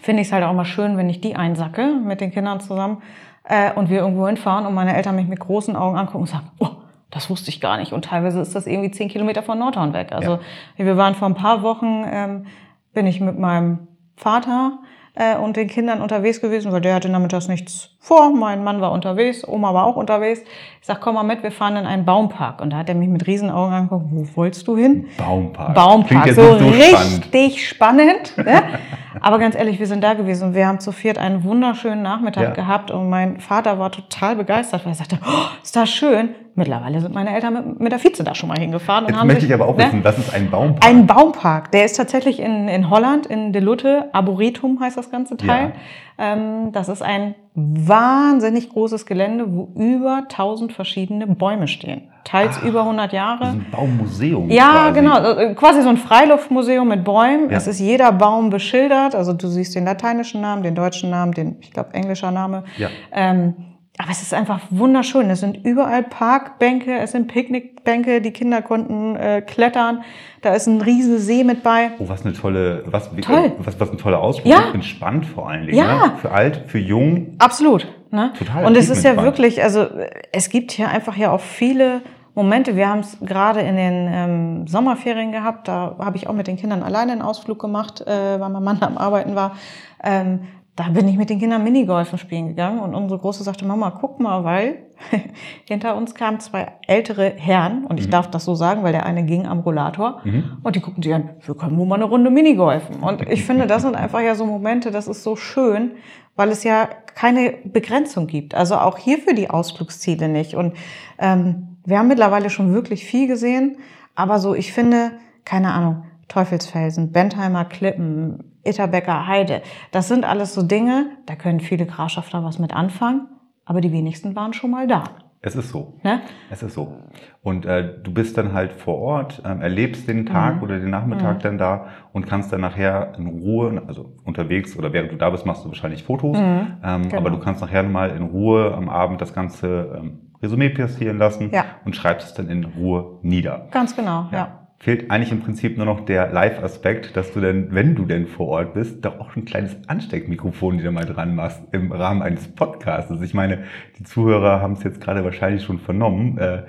finde 0.00 0.22
ich 0.22 0.28
es 0.28 0.32
halt 0.32 0.44
auch 0.44 0.52
mal 0.52 0.64
schön, 0.64 0.96
wenn 0.96 1.08
ich 1.08 1.20
die 1.20 1.36
einsacke 1.36 2.00
mit 2.04 2.20
den 2.20 2.30
Kindern 2.30 2.60
zusammen 2.60 3.02
äh, 3.44 3.72
und 3.72 3.90
wir 3.90 4.00
irgendwo 4.00 4.26
hinfahren 4.26 4.66
und 4.66 4.74
meine 4.74 4.94
Eltern 4.94 5.16
mich 5.16 5.26
mit 5.26 5.40
großen 5.40 5.74
Augen 5.74 5.96
angucken 5.96 6.20
und 6.20 6.28
sagen, 6.28 6.50
oh, 6.58 6.68
das 7.10 7.30
wusste 7.30 7.48
ich 7.50 7.60
gar 7.60 7.78
nicht. 7.78 7.92
Und 7.92 8.04
teilweise 8.04 8.40
ist 8.40 8.54
das 8.54 8.66
irgendwie 8.66 8.90
zehn 8.90 9.08
Kilometer 9.08 9.42
von 9.42 9.58
Nordhorn 9.58 9.92
weg. 9.92 10.12
Also 10.12 10.38
ja. 10.76 10.84
wir 10.84 10.96
waren 10.96 11.14
vor 11.14 11.28
ein 11.28 11.34
paar 11.34 11.62
Wochen, 11.62 12.04
ähm, 12.08 12.46
bin 12.92 13.06
ich 13.06 13.20
mit 13.20 13.38
meinem 13.38 13.88
Vater 14.16 14.78
äh, 15.16 15.36
und 15.36 15.56
den 15.56 15.66
Kindern 15.66 16.00
unterwegs 16.00 16.40
gewesen, 16.40 16.70
weil 16.72 16.80
der 16.80 16.94
hatte 16.94 17.08
nachmittags 17.08 17.48
nichts 17.48 17.90
vor. 17.98 18.30
Mein 18.30 18.62
Mann 18.62 18.80
war 18.80 18.92
unterwegs, 18.92 19.46
Oma 19.46 19.74
war 19.74 19.86
auch 19.86 19.96
unterwegs. 19.96 20.42
Ich 20.80 20.86
sag, 20.86 21.00
komm 21.00 21.14
mal 21.14 21.22
mit, 21.24 21.42
wir 21.42 21.50
fahren 21.50 21.76
in 21.76 21.86
einen 21.86 22.04
Baumpark. 22.04 22.60
Und 22.60 22.70
da 22.70 22.76
hat 22.76 22.88
er 22.88 22.94
mich 22.94 23.08
mit 23.08 23.26
Riesenaugen 23.26 23.74
angeguckt, 23.74 24.06
wo 24.10 24.26
wolltest 24.36 24.68
du 24.68 24.76
hin? 24.76 25.08
Baumpark. 25.16 25.74
Baumpark, 25.74 26.32
so, 26.34 26.58
so, 26.58 26.66
richtig 26.66 27.66
spannend, 27.66 28.28
spannend 28.28 28.46
ne? 28.46 28.62
Aber 29.20 29.38
ganz 29.38 29.54
ehrlich, 29.54 29.78
wir 29.78 29.86
sind 29.86 30.02
da 30.02 30.14
gewesen 30.14 30.48
und 30.48 30.54
wir 30.54 30.66
haben 30.66 30.80
zu 30.80 30.92
viert 30.92 31.18
einen 31.18 31.44
wunderschönen 31.44 32.02
Nachmittag 32.02 32.42
Ja. 32.42 32.50
gehabt 32.50 32.90
und 32.90 33.08
mein 33.08 33.40
Vater 33.40 33.78
war 33.78 33.90
total 33.92 34.36
begeistert, 34.36 34.84
weil 34.84 34.92
er 34.92 34.96
sagte, 34.96 35.18
oh, 35.26 35.48
ist 35.62 35.74
das 35.76 35.90
schön. 35.90 36.30
Mittlerweile 36.54 37.00
sind 37.00 37.14
meine 37.14 37.34
Eltern 37.34 37.52
mit, 37.54 37.80
mit 37.80 37.92
der 37.92 37.98
Vize 37.98 38.24
da 38.24 38.34
schon 38.34 38.48
mal 38.48 38.58
hingefahren 38.58 39.04
und 39.04 39.10
Jetzt 39.10 39.20
haben 39.20 39.26
möchte 39.26 39.42
sich, 39.42 39.50
ich 39.50 39.54
aber 39.54 39.66
auch 39.68 39.76
ne, 39.76 39.84
wissen, 39.84 40.02
das 40.02 40.16
ist 40.18 40.32
ein 40.32 40.50
Baumpark. 40.50 40.86
ein 40.90 41.06
Baumpark, 41.06 41.70
der 41.72 41.84
ist 41.84 41.96
tatsächlich 41.96 42.40
in, 42.40 42.68
in 42.68 42.88
Holland, 42.88 43.26
in 43.26 43.52
De 43.52 43.60
Lutte, 43.60 44.08
Arboretum 44.12 44.80
heißt 44.80 44.96
das 44.96 45.10
ganze 45.10 45.36
Teil. 45.36 45.66
Ähm, 45.66 45.72
das 46.18 46.88
ist 46.88 47.02
ein 47.02 47.34
wahnsinnig 47.54 48.70
großes 48.70 49.04
Gelände, 49.04 49.46
wo 49.54 49.68
über 49.74 50.22
1000 50.28 50.72
verschiedene 50.72 51.26
Bäume 51.26 51.68
stehen. 51.68 52.08
Teils 52.24 52.58
über 52.62 52.80
100 52.80 53.12
Jahre. 53.12 53.38
Das 53.40 53.48
ist 53.50 53.60
ein 53.60 53.70
Baummuseum. 53.70 54.50
Ja, 54.50 54.90
quasi. 54.90 55.00
genau. 55.00 55.18
äh, 55.18 55.54
Quasi 55.54 55.82
so 55.82 55.88
ein 55.90 55.96
Freiluftmuseum 55.96 56.88
mit 56.88 57.04
Bäumen. 57.04 57.50
Ja. 57.50 57.58
Es 57.58 57.66
ist 57.66 57.78
jeder 57.78 58.12
Baum 58.12 58.50
beschildert. 58.50 59.14
Also 59.14 59.32
du 59.32 59.46
siehst 59.46 59.74
den 59.74 59.84
lateinischen 59.84 60.40
Namen, 60.40 60.62
den 60.62 60.74
deutschen 60.74 61.10
Namen, 61.10 61.32
den, 61.32 61.56
ich 61.60 61.70
glaube, 61.70 61.94
englischer 61.94 62.30
Name. 62.30 62.64
Ja. 62.78 62.88
Ähm, 63.12 63.54
aber 63.98 64.10
es 64.10 64.20
ist 64.20 64.34
einfach 64.34 64.60
wunderschön. 64.70 65.30
Es 65.30 65.40
sind 65.40 65.64
überall 65.64 66.02
Parkbänke, 66.02 66.98
es 66.98 67.12
sind 67.12 67.28
Picknickbänke, 67.28 68.20
die 68.20 68.30
Kinder 68.30 68.60
konnten 68.60 69.16
äh, 69.16 69.40
klettern. 69.40 70.02
Da 70.42 70.54
ist 70.54 70.66
ein 70.66 70.80
riesen 70.82 71.18
See 71.18 71.44
mit 71.44 71.62
bei. 71.62 71.92
Oh, 71.98 72.08
was 72.08 72.24
eine 72.24 72.34
tolle, 72.34 72.84
was, 72.86 73.10
Toll. 73.22 73.52
was, 73.58 73.80
was 73.80 73.90
ein 73.90 73.98
toller 73.98 74.20
Ausflug. 74.20 74.46
Ja. 74.46 74.70
Entspannt 74.72 75.24
vor 75.26 75.48
allen 75.48 75.66
Dingen. 75.66 75.78
Ja. 75.78 76.06
Ne? 76.06 76.12
Für 76.20 76.30
alt, 76.30 76.64
für 76.66 76.78
jung. 76.78 77.36
Absolut. 77.38 77.86
Ne? 78.10 78.32
Total 78.38 78.66
Und 78.66 78.76
es 78.76 78.90
ist 78.90 79.02
ja 79.02 79.20
wirklich, 79.22 79.62
also 79.62 79.80
äh, 79.80 80.10
es 80.32 80.50
gibt 80.50 80.72
hier 80.72 80.88
einfach 80.88 81.16
ja 81.16 81.30
auch 81.30 81.40
viele 81.40 82.02
Momente. 82.34 82.76
Wir 82.76 82.88
haben 82.88 83.00
es 83.00 83.18
gerade 83.22 83.60
in 83.60 83.76
den 83.76 84.08
ähm, 84.12 84.66
Sommerferien 84.66 85.32
gehabt. 85.32 85.68
Da 85.68 85.96
habe 85.98 86.18
ich 86.18 86.28
auch 86.28 86.34
mit 86.34 86.46
den 86.46 86.56
Kindern 86.56 86.82
alleine 86.82 87.12
einen 87.12 87.22
Ausflug 87.22 87.58
gemacht, 87.58 88.02
äh, 88.02 88.38
weil 88.38 88.50
mein 88.50 88.62
Mann 88.62 88.82
am 88.82 88.98
Arbeiten 88.98 89.34
war. 89.34 89.56
Ähm, 90.04 90.40
da 90.76 90.90
bin 90.90 91.08
ich 91.08 91.16
mit 91.16 91.30
den 91.30 91.38
Kindern 91.38 91.64
Minigolfen 91.64 92.18
spielen 92.18 92.48
gegangen 92.48 92.80
und 92.80 92.94
unsere 92.94 93.18
Große 93.18 93.42
sagte, 93.42 93.64
Mama, 93.64 93.90
guck 93.98 94.20
mal, 94.20 94.44
weil 94.44 94.86
hinter 95.64 95.96
uns 95.96 96.14
kamen 96.14 96.38
zwei 96.38 96.72
ältere 96.86 97.32
Herren 97.36 97.86
und 97.86 97.98
ich 97.98 98.10
darf 98.10 98.30
das 98.30 98.44
so 98.44 98.54
sagen, 98.54 98.82
weil 98.82 98.92
der 98.92 99.06
eine 99.06 99.24
ging 99.24 99.46
am 99.46 99.60
Rollator 99.60 100.20
und 100.62 100.76
die 100.76 100.80
guckten 100.80 101.02
sich 101.02 101.14
an, 101.14 101.30
wir 101.40 101.54
können 101.54 101.78
wohl 101.78 101.86
mal 101.86 101.94
eine 101.94 102.04
Runde 102.04 102.30
Minigolfen. 102.30 102.96
Und 102.96 103.26
ich 103.28 103.44
finde, 103.44 103.66
das 103.66 103.82
sind 103.82 103.96
einfach 103.96 104.20
ja 104.20 104.34
so 104.34 104.44
Momente, 104.44 104.90
das 104.90 105.08
ist 105.08 105.22
so 105.22 105.34
schön, 105.34 105.92
weil 106.36 106.50
es 106.50 106.62
ja 106.62 106.88
keine 107.14 107.54
Begrenzung 107.64 108.26
gibt. 108.26 108.54
Also 108.54 108.76
auch 108.76 108.98
hier 108.98 109.16
für 109.18 109.34
die 109.34 109.48
Ausflugsziele 109.48 110.28
nicht. 110.28 110.54
Und 110.54 110.74
ähm, 111.18 111.78
wir 111.86 111.98
haben 111.98 112.08
mittlerweile 112.08 112.50
schon 112.50 112.74
wirklich 112.74 113.04
viel 113.04 113.26
gesehen, 113.28 113.78
aber 114.14 114.38
so, 114.38 114.54
ich 114.54 114.74
finde, 114.74 115.12
keine 115.46 115.72
Ahnung, 115.72 116.04
Teufelsfelsen, 116.28 117.12
Bentheimer 117.12 117.64
Klippen, 117.64 118.52
Itterbecker 118.64 119.26
Heide, 119.26 119.62
das 119.92 120.08
sind 120.08 120.24
alles 120.24 120.54
so 120.54 120.62
Dinge, 120.62 121.06
da 121.26 121.34
können 121.36 121.60
viele 121.60 121.86
Grafschafter 121.86 122.42
was 122.44 122.58
mit 122.58 122.74
anfangen, 122.74 123.28
aber 123.64 123.80
die 123.80 123.92
wenigsten 123.92 124.34
waren 124.36 124.52
schon 124.52 124.70
mal 124.70 124.86
da. 124.86 125.04
Es 125.42 125.54
ist 125.54 125.68
so. 125.70 125.94
Ne? 126.02 126.22
Es 126.50 126.64
ist 126.64 126.74
so. 126.74 126.96
Und 127.42 127.66
äh, 127.66 128.02
du 128.02 128.12
bist 128.12 128.36
dann 128.36 128.52
halt 128.52 128.72
vor 128.72 128.96
Ort, 128.98 129.42
ähm, 129.46 129.60
erlebst 129.60 130.08
den 130.08 130.20
Mhm. 130.22 130.26
Tag 130.26 130.62
oder 130.62 130.80
den 130.80 130.90
Nachmittag 130.90 131.38
dann 131.40 131.56
da 131.56 131.86
und 132.12 132.26
kannst 132.26 132.52
dann 132.52 132.62
nachher 132.62 133.12
in 133.16 133.28
Ruhe, 133.28 133.80
also 133.86 134.12
unterwegs 134.24 134.76
oder 134.76 134.92
während 134.92 135.12
du 135.12 135.16
da 135.16 135.30
bist, 135.30 135.46
machst 135.46 135.64
du 135.64 135.68
wahrscheinlich 135.68 136.02
Fotos. 136.02 136.36
Ähm, 136.36 136.74
genau. 136.82 137.16
Aber 137.18 137.30
du 137.30 137.38
kannst 137.38 137.60
nachher 137.60 137.84
mal 137.84 138.10
in 138.10 138.24
Ruhe 138.24 138.74
am 138.74 138.88
Abend 138.88 139.20
das 139.20 139.32
ganze 139.34 139.96
ähm, 139.96 140.18
Resümee 140.42 140.70
passieren 140.70 141.18
lassen 141.18 141.50
Ja. 141.52 141.64
und 141.84 141.94
schreibst 141.94 142.26
es 142.28 142.34
dann 142.34 142.48
in 142.48 142.64
Ruhe 142.64 143.20
nieder. 143.22 143.68
Ganz 143.70 143.94
genau, 143.94 144.26
ja. 144.32 144.65
Fehlt 144.78 145.10
eigentlich 145.10 145.32
im 145.32 145.40
Prinzip 145.40 145.76
nur 145.78 145.86
noch 145.86 146.00
der 146.04 146.30
Live-Aspekt, 146.32 147.16
dass 147.16 147.32
du 147.32 147.40
denn, 147.40 147.68
wenn 147.74 147.94
du 147.94 148.04
denn 148.04 148.26
vor 148.26 148.48
Ort 148.48 148.74
bist, 148.74 149.04
doch 149.04 149.18
auch 149.20 149.34
ein 149.34 149.44
kleines 149.46 149.74
Ansteckmikrofon 149.88 150.78
wieder 150.78 150.92
mal 150.92 151.06
dran 151.06 151.34
machst 151.34 151.60
im 151.72 151.90
Rahmen 151.92 152.20
eines 152.22 152.46
Podcasts. 152.48 153.10
Ich 153.22 153.32
meine, 153.34 153.64
die 153.98 154.04
Zuhörer 154.04 154.60
haben 154.60 154.74
es 154.74 154.84
jetzt 154.84 155.00
gerade 155.00 155.24
wahrscheinlich 155.24 155.62
schon 155.64 155.78
vernommen. 155.78 156.38
Äh, 156.38 156.62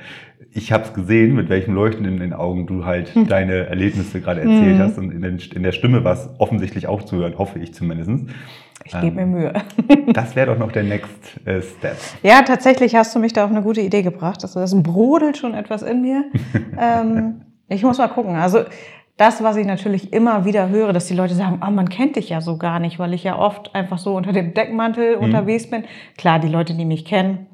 Ich 0.53 0.71
habe 0.71 0.83
es 0.85 0.93
gesehen, 0.93 1.35
mit 1.35 1.49
welchem 1.49 1.75
Leuchten 1.75 2.05
in 2.05 2.19
den 2.19 2.33
Augen 2.33 2.65
du 2.65 2.85
halt 2.85 3.13
Hm. 3.13 3.27
deine 3.27 3.67
Erlebnisse 3.67 4.21
gerade 4.21 4.41
erzählt 4.41 4.79
hast 4.79 4.97
und 4.97 5.11
in, 5.11 5.21
den, 5.21 5.39
in 5.53 5.61
der 5.61 5.73
Stimme 5.73 6.03
war 6.03 6.13
es 6.13 6.29
offensichtlich 6.39 6.87
auch 6.87 7.03
zu 7.03 7.17
hören, 7.17 7.37
hoffe 7.37 7.59
ich 7.59 7.73
zumindest. 7.73 8.09
Ich 8.85 8.99
gebe 9.01 9.17
mir 9.17 9.25
Mühe. 9.25 9.53
Das 10.13 10.35
wäre 10.37 10.47
doch 10.53 10.57
noch 10.57 10.71
der 10.71 10.83
Next 10.83 11.45
äh, 11.45 11.61
Step. 11.61 11.97
Ja, 12.23 12.41
tatsächlich 12.43 12.95
hast 12.95 13.13
du 13.13 13.19
mich 13.19 13.33
da 13.33 13.43
auf 13.43 13.51
eine 13.51 13.61
gute 13.61 13.81
Idee 13.81 14.01
gebracht. 14.01 14.39
Also 14.43 14.59
das 14.61 14.73
brodelt 14.81 15.37
schon 15.37 15.53
etwas 15.53 15.81
in 15.83 16.01
mir. 16.01 16.23
ähm, 16.79 17.41
ich 17.69 17.83
muss 17.83 17.97
mal 17.97 18.07
gucken. 18.07 18.35
Also 18.35 18.63
das, 19.17 19.43
was 19.43 19.57
ich 19.57 19.65
natürlich 19.65 20.13
immer 20.13 20.45
wieder 20.45 20.69
höre, 20.69 20.93
dass 20.93 21.07
die 21.07 21.15
Leute 21.15 21.33
sagen, 21.33 21.61
oh, 21.65 21.71
man 21.71 21.89
kennt 21.89 22.15
dich 22.15 22.29
ja 22.29 22.39
so 22.39 22.57
gar 22.57 22.79
nicht, 22.79 22.99
weil 22.99 23.13
ich 23.13 23.23
ja 23.23 23.37
oft 23.37 23.73
einfach 23.73 23.97
so 23.97 24.15
unter 24.15 24.31
dem 24.31 24.53
Deckmantel 24.53 25.15
unterwegs 25.15 25.69
bin. 25.69 25.83
Klar, 26.17 26.39
die 26.39 26.47
Leute, 26.47 26.75
die 26.75 26.85
mich 26.85 27.03
kennen, 27.03 27.47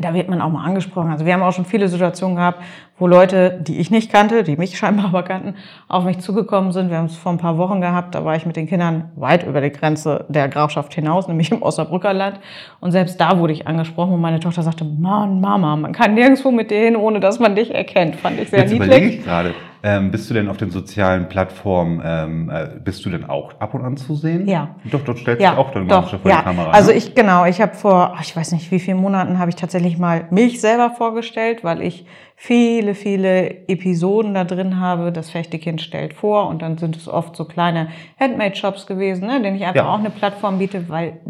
da 0.00 0.14
wird 0.14 0.30
man 0.30 0.40
auch 0.40 0.48
mal 0.48 0.64
angesprochen. 0.64 1.10
Also 1.10 1.26
wir 1.26 1.34
haben 1.34 1.42
auch 1.42 1.52
schon 1.52 1.66
viele 1.66 1.86
Situationen 1.86 2.36
gehabt, 2.36 2.62
wo 2.98 3.06
Leute, 3.06 3.60
die 3.60 3.78
ich 3.78 3.90
nicht 3.90 4.10
kannte, 4.10 4.42
die 4.42 4.56
mich 4.56 4.78
scheinbar 4.78 5.06
aber 5.06 5.22
kannten, 5.22 5.54
auf 5.86 6.04
mich 6.04 6.18
zugekommen 6.20 6.72
sind. 6.72 6.88
Wir 6.88 6.96
haben 6.96 7.06
es 7.06 7.16
vor 7.16 7.30
ein 7.30 7.38
paar 7.38 7.58
Wochen 7.58 7.82
gehabt, 7.82 8.14
da 8.14 8.24
war 8.24 8.34
ich 8.34 8.46
mit 8.46 8.56
den 8.56 8.66
Kindern 8.66 9.10
weit 9.16 9.46
über 9.46 9.60
die 9.60 9.70
Grenze 9.70 10.24
der 10.28 10.48
Grafschaft 10.48 10.94
hinaus, 10.94 11.28
nämlich 11.28 11.52
im 11.52 11.62
Osnabrücker 11.62 12.14
Land. 12.14 12.40
Und 12.80 12.92
selbst 12.92 13.20
da 13.20 13.38
wurde 13.38 13.52
ich 13.52 13.66
angesprochen 13.66 14.14
und 14.14 14.20
meine 14.22 14.40
Tochter 14.40 14.62
sagte, 14.62 14.84
Mann, 14.84 15.42
Mama, 15.42 15.76
man 15.76 15.92
kann 15.92 16.14
nirgendwo 16.14 16.50
mit 16.50 16.70
dir 16.70 16.80
hin, 16.80 16.96
ohne 16.96 17.20
dass 17.20 17.38
man 17.38 17.54
dich 17.54 17.74
erkennt. 17.74 18.16
Fand 18.16 18.40
ich 18.40 18.48
sehr 18.48 18.60
Jetzt 18.60 18.72
überlege 18.72 19.00
niedlich. 19.00 19.20
ich 19.20 19.24
gerade, 19.26 19.54
ähm, 19.82 20.10
bist 20.10 20.28
du 20.30 20.34
denn 20.34 20.48
auf 20.48 20.56
den 20.56 20.70
sozialen 20.70 21.28
Plattformen, 21.28 22.00
ähm, 22.04 22.50
äh, 22.50 22.68
bist 22.82 23.04
du 23.04 23.10
denn 23.10 23.24
auch 23.24 23.52
ab 23.60 23.74
und 23.74 23.82
an 23.84 23.96
zu 23.96 24.14
sehen? 24.14 24.46
Ja. 24.46 24.76
Doch, 24.84 25.00
dort 25.04 25.18
stellst 25.18 25.42
Ja, 25.42 25.54
du 25.54 25.58
auch 25.60 25.70
dann 25.72 25.88
doch, 25.88 26.08
vor 26.10 26.30
ja. 26.30 26.38
die 26.38 26.44
Kamera. 26.44 26.70
Also 26.70 26.90
ne? 26.92 26.96
ich, 26.98 27.14
genau, 27.14 27.44
ich 27.46 27.60
habe 27.60 27.74
vor, 27.74 28.14
ich 28.20 28.36
weiß 28.36 28.52
nicht, 28.52 28.70
wie 28.70 28.78
vielen 28.78 28.98
Monaten 28.98 29.38
habe 29.38 29.50
ich 29.50 29.56
tatsächlich 29.56 29.98
mal 29.98 30.26
mich 30.30 30.60
selber 30.60 30.90
vorgestellt, 30.90 31.64
weil 31.64 31.82
ich 31.82 32.06
viele, 32.36 32.94
viele 32.94 33.68
Episoden 33.68 34.34
da 34.34 34.44
drin 34.44 34.78
habe. 34.80 35.12
Das 35.12 35.30
Fechtekind 35.30 35.80
stellt 35.80 36.14
vor 36.14 36.48
und 36.48 36.62
dann 36.62 36.78
sind 36.78 36.96
es 36.96 37.08
oft 37.08 37.34
so 37.36 37.44
kleine 37.44 37.88
Handmade-Shops 38.20 38.86
gewesen, 38.86 39.26
ne, 39.26 39.40
denen 39.42 39.56
ich 39.56 39.62
einfach 39.64 39.76
Ja. 39.84 39.88
auch 39.92 39.98
eine 39.98 40.10
Plattform 40.10 40.58
biete, 40.58 40.88
weil 40.88 41.20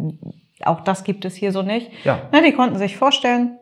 auch 0.65 0.81
das 0.81 1.05
gibt 1.05 1.25
es 1.25 1.35
hier 1.35 1.53
so 1.53 1.63
nicht. 1.63 1.91
Ja. 2.05 2.19
Ne, 2.33 2.43
die 2.47 2.53
konnten 2.53 2.77
sich 2.79 2.97
vorstellen. 2.97 3.59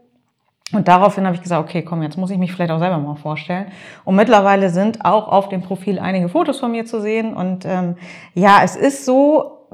Und 0.73 0.87
daraufhin 0.89 1.25
habe 1.27 1.35
ich 1.35 1.43
gesagt, 1.43 1.69
okay, 1.69 1.83
komm, 1.83 2.03
jetzt 2.03 2.17
muss 2.17 2.31
ich 2.31 2.39
mich 2.39 2.53
vielleicht 2.53 2.71
auch 2.71 2.79
selber 2.79 2.99
mal 2.99 3.17
vorstellen. 3.17 3.67
Und 4.05 4.15
mittlerweile 4.15 4.71
sind 4.71 5.05
auch 5.05 5.27
auf 5.29 5.49
dem 5.49 5.63
Profil 5.63 5.99
einige 5.99 6.29
Fotos 6.29 6.61
von 6.61 6.71
mir 6.71 6.85
zu 6.87 7.01
sehen. 7.01 7.35
Und 7.35 7.65
ähm, 7.65 7.97
ja, 8.35 8.61
es 8.63 8.77
ist 8.77 9.05
so, 9.05 9.67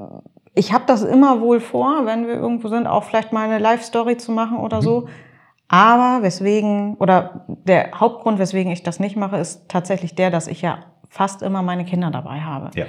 ich 0.55 0.73
habe 0.73 0.85
das 0.87 1.03
immer 1.03 1.39
wohl 1.39 1.59
vor, 1.59 2.05
wenn 2.05 2.25
wir 2.25 2.33
irgendwo 2.33 2.67
sind, 2.67 2.87
auch 2.87 3.03
vielleicht 3.03 3.31
mal 3.31 3.45
eine 3.47 3.59
Live-Story 3.59 4.17
zu 4.17 4.31
machen 4.31 4.57
oder 4.57 4.81
so. 4.81 5.07
Aber 5.69 6.23
weswegen, 6.23 6.95
oder 6.95 7.45
der 7.47 7.91
Hauptgrund, 7.93 8.39
weswegen 8.39 8.71
ich 8.71 8.83
das 8.83 8.99
nicht 8.99 9.17
mache, 9.17 9.37
ist 9.37 9.67
tatsächlich 9.69 10.15
der, 10.15 10.31
dass 10.31 10.47
ich 10.47 10.61
ja 10.61 10.79
fast 11.09 11.41
immer 11.43 11.61
meine 11.61 11.85
Kinder 11.85 12.09
dabei 12.09 12.39
habe. 12.39 12.71
ja. 12.75 12.85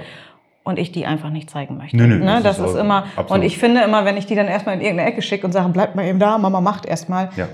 Und 0.65 0.77
ich 0.77 0.91
die 0.91 1.05
einfach 1.07 1.31
nicht 1.31 1.49
zeigen 1.49 1.77
möchte. 1.77 1.97
Nö, 1.97 2.05
nö, 2.05 2.19
ne? 2.19 2.41
das 2.43 2.57
Das, 2.57 2.59
ist 2.59 2.75
ist 2.75 2.79
immer, 2.79 3.05
absolut. 3.15 3.31
und 3.31 3.41
ich 3.43 3.57
finde 3.57 3.81
immer, 3.81 4.05
wenn 4.05 4.17
ich 4.17 4.27
die 4.27 4.35
dann 4.35 4.47
erstmal 4.47 4.75
in 4.75 4.81
irgendeine 4.81 5.09
Ecke 5.09 5.21
schicke 5.23 5.47
und 5.47 5.51
sage, 5.51 5.69
bleibt 5.69 5.95
mal 5.95 6.05
eben 6.05 6.19
da, 6.19 6.37
Mama 6.37 6.61
macht 6.61 6.85
erstmal, 6.85 7.29
Ja. 7.37 7.47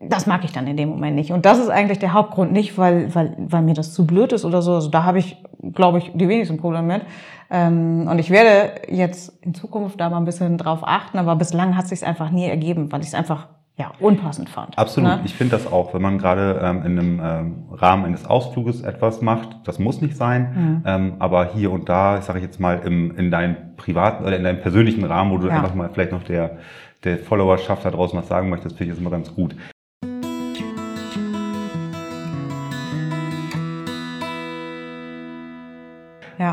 Das 0.00 0.26
mag 0.26 0.44
ich 0.44 0.52
dann 0.52 0.66
in 0.66 0.76
dem 0.78 0.88
Moment 0.88 1.14
nicht. 1.14 1.30
Und 1.30 1.44
das 1.44 1.58
ist 1.58 1.68
eigentlich 1.68 1.98
der 1.98 2.14
Hauptgrund, 2.14 2.52
nicht 2.52 2.78
weil, 2.78 3.14
weil, 3.14 3.36
weil 3.38 3.62
mir 3.62 3.74
das 3.74 3.92
zu 3.92 4.06
blöd 4.06 4.32
ist 4.32 4.44
oder 4.46 4.62
so. 4.62 4.74
Also 4.74 4.88
da 4.90 5.04
habe 5.04 5.18
ich, 5.18 5.36
glaube 5.74 5.98
ich, 5.98 6.10
die 6.14 6.26
wenigsten 6.28 6.56
Probleme 6.56 6.86
mit. 6.94 7.02
Ähm, 7.50 8.08
und 8.10 8.18
ich 8.18 8.30
werde 8.30 8.80
jetzt 8.88 9.44
in 9.44 9.52
Zukunft 9.54 10.00
da 10.00 10.08
mal 10.08 10.16
ein 10.16 10.24
bisschen 10.24 10.56
drauf 10.56 10.80
achten, 10.82 11.18
aber 11.18 11.36
bislang 11.36 11.76
hat 11.76 11.86
sich 11.86 12.04
einfach 12.06 12.30
nie 12.30 12.46
ergeben, 12.46 12.90
weil 12.92 13.00
ich 13.02 13.08
es 13.08 13.14
einfach 13.14 13.48
ja, 13.76 13.92
unpassend 13.98 14.48
fand. 14.50 14.76
Absolut. 14.78 15.08
Ne? 15.10 15.20
Ich 15.24 15.34
finde 15.34 15.56
das 15.56 15.70
auch, 15.70 15.92
wenn 15.94 16.02
man 16.02 16.18
gerade 16.18 16.60
ähm, 16.62 16.78
in 16.84 16.98
einem 16.98 17.20
ähm, 17.22 17.54
Rahmen 17.72 18.04
eines 18.04 18.26
Ausfluges 18.26 18.82
etwas 18.82 19.20
macht, 19.22 19.48
das 19.64 19.78
muss 19.78 20.00
nicht 20.02 20.16
sein, 20.16 20.52
Mhm. 20.54 20.82
ähm, 20.86 21.12
aber 21.18 21.46
hier 21.54 21.70
und 21.72 21.88
da, 21.88 22.18
ich 22.18 22.24
sage 22.24 22.40
jetzt 22.40 22.60
mal, 22.60 22.80
im, 22.84 23.16
in 23.16 23.30
deinem 23.30 23.56
privaten 23.76 24.24
oder 24.24 24.36
in 24.36 24.44
deinem 24.44 24.60
persönlichen 24.60 25.04
Rahmen, 25.04 25.30
wo 25.30 25.38
du 25.38 25.48
Ja. 25.48 25.54
einfach 25.56 25.74
mal 25.74 25.88
vielleicht 25.92 26.12
noch 26.12 26.22
der, 26.24 26.58
der 27.04 27.18
Followerschaft 27.18 27.84
da 27.84 27.90
draußen 27.90 28.18
was 28.18 28.28
sagen 28.28 28.48
möchtest, 28.50 28.76
finde 28.76 28.92
ich 28.92 28.98
das 28.98 29.00
immer 29.00 29.10
ganz 29.10 29.34
gut. 29.34 29.54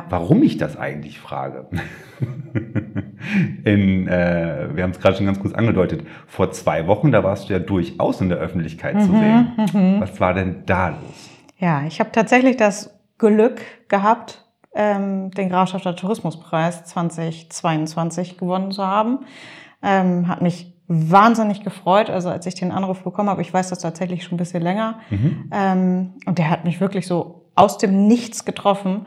Warum 0.09 0.43
ich 0.43 0.57
das 0.57 0.77
eigentlich 0.77 1.19
frage? 1.19 1.67
in, 3.63 4.07
äh, 4.07 4.69
wir 4.73 4.83
haben 4.83 4.91
es 4.91 4.99
gerade 4.99 5.17
schon 5.17 5.25
ganz 5.25 5.39
kurz 5.39 5.53
angedeutet. 5.53 6.05
Vor 6.27 6.51
zwei 6.51 6.87
Wochen, 6.87 7.11
da 7.11 7.23
warst 7.23 7.49
du 7.49 7.53
ja 7.53 7.59
durchaus 7.59 8.21
in 8.21 8.29
der 8.29 8.37
Öffentlichkeit 8.37 8.95
Mhm, 8.95 8.99
zu 9.01 9.11
sehen. 9.11 9.97
Was 9.99 10.19
war 10.19 10.33
denn 10.33 10.63
da 10.65 10.89
los? 10.89 11.29
Ja, 11.59 11.83
ich 11.87 11.99
habe 11.99 12.11
tatsächlich 12.11 12.57
das 12.57 12.97
Glück 13.17 13.61
gehabt, 13.89 14.45
ähm, 14.75 15.31
den 15.31 15.49
Grafschafter 15.49 15.95
Tourismuspreis 15.95 16.83
2022 16.85 18.37
gewonnen 18.37 18.71
zu 18.71 18.85
haben. 18.85 19.19
Ähm, 19.83 20.27
hat 20.27 20.41
mich 20.41 20.73
wahnsinnig 20.87 21.63
gefreut, 21.63 22.09
also 22.09 22.29
als 22.29 22.45
ich 22.45 22.55
den 22.55 22.71
Anruf 22.71 23.03
bekommen 23.03 23.29
habe. 23.29 23.41
Ich 23.41 23.53
weiß 23.53 23.69
das 23.69 23.79
tatsächlich 23.79 24.23
schon 24.23 24.35
ein 24.35 24.37
bisschen 24.37 24.63
länger. 24.63 24.99
Ähm, 25.51 26.13
und 26.25 26.37
der 26.37 26.49
hat 26.49 26.63
mich 26.63 26.79
wirklich 26.79 27.07
so 27.07 27.49
aus 27.55 27.77
dem 27.77 28.07
Nichts 28.07 28.45
getroffen. 28.45 29.05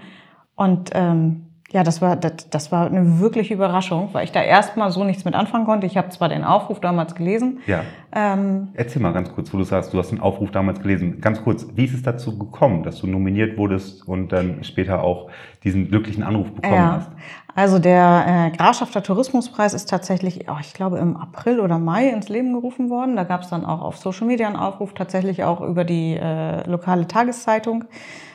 Und 0.61 0.91
ähm, 0.93 1.47
Ja, 1.73 1.85
das 1.85 2.03
war, 2.03 2.17
das, 2.17 2.51
das 2.51 2.73
war 2.73 2.87
eine 2.87 3.21
wirkliche 3.21 3.55
Überraschung, 3.55 4.09
weil 4.13 4.25
ich 4.25 4.33
da 4.33 4.43
erstmal 4.43 4.91
so 4.91 5.05
nichts 5.05 5.25
mit 5.25 5.35
anfangen 5.35 5.67
konnte. 5.67 5.87
Ich 5.87 5.97
habe 5.97 6.09
zwar 6.09 6.29
den 6.29 6.43
Aufruf 6.43 6.81
damals 6.81 7.15
gelesen. 7.15 7.61
Ja. 7.67 7.83
Ähm, 8.13 8.71
Erzähl 8.75 9.01
mal 9.01 9.13
ganz 9.13 9.33
kurz, 9.33 9.55
wo 9.55 9.59
du 9.59 9.63
sagst, 9.63 9.93
du 9.95 9.99
hast 9.99 10.11
den 10.11 10.19
Aufruf 10.21 10.51
damals 10.51 10.81
gelesen. 10.81 11.21
Ganz 11.21 11.43
kurz, 11.45 11.67
wie 11.75 11.85
ist 11.85 11.95
es 11.95 12.03
dazu 12.03 12.37
gekommen, 12.37 12.83
dass 12.83 13.01
du 13.01 13.07
nominiert 13.07 13.57
wurdest 13.57 14.09
und 14.09 14.33
dann 14.33 14.65
später 14.65 15.05
auch 15.05 15.31
diesen 15.63 15.89
glücklichen 15.89 16.25
Anruf 16.25 16.51
bekommen 16.53 16.75
ja. 16.75 16.97
hast? 16.97 17.11
Also 17.55 17.79
der 17.79 18.25
äh, 18.27 18.57
Grafschafter 18.57 19.05
Tourismuspreis 19.05 19.73
ist 19.73 19.89
tatsächlich, 19.89 20.47
oh, 20.49 20.59
ich 20.61 20.75
glaube, 20.75 20.99
im 20.99 21.17
April 21.17 21.61
oder 21.61 21.79
Mai 21.79 22.09
ins 22.09 22.29
Leben 22.29 22.53
gerufen 22.53 22.91
worden. 22.91 23.15
Da 23.15 23.23
gab 23.23 23.43
es 23.43 23.49
dann 23.49 23.65
auch 23.65 23.81
auf 23.81 23.97
Social 23.97 24.27
Media 24.27 24.49
einen 24.49 24.57
Aufruf, 24.57 24.93
tatsächlich 24.95 25.45
auch 25.45 25.61
über 25.61 25.85
die 25.85 26.17
äh, 26.17 26.69
lokale 26.69 27.07
Tageszeitung. 27.07 27.85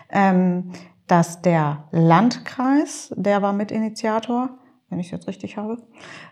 Ähm, 0.09 0.71
dass 1.07 1.41
der 1.41 1.87
Landkreis, 1.91 3.13
der 3.15 3.41
war 3.41 3.53
Mitinitiator, 3.53 4.49
wenn 4.89 4.99
ich 4.99 5.07
es 5.07 5.11
jetzt 5.11 5.27
richtig 5.27 5.57
habe, 5.57 5.77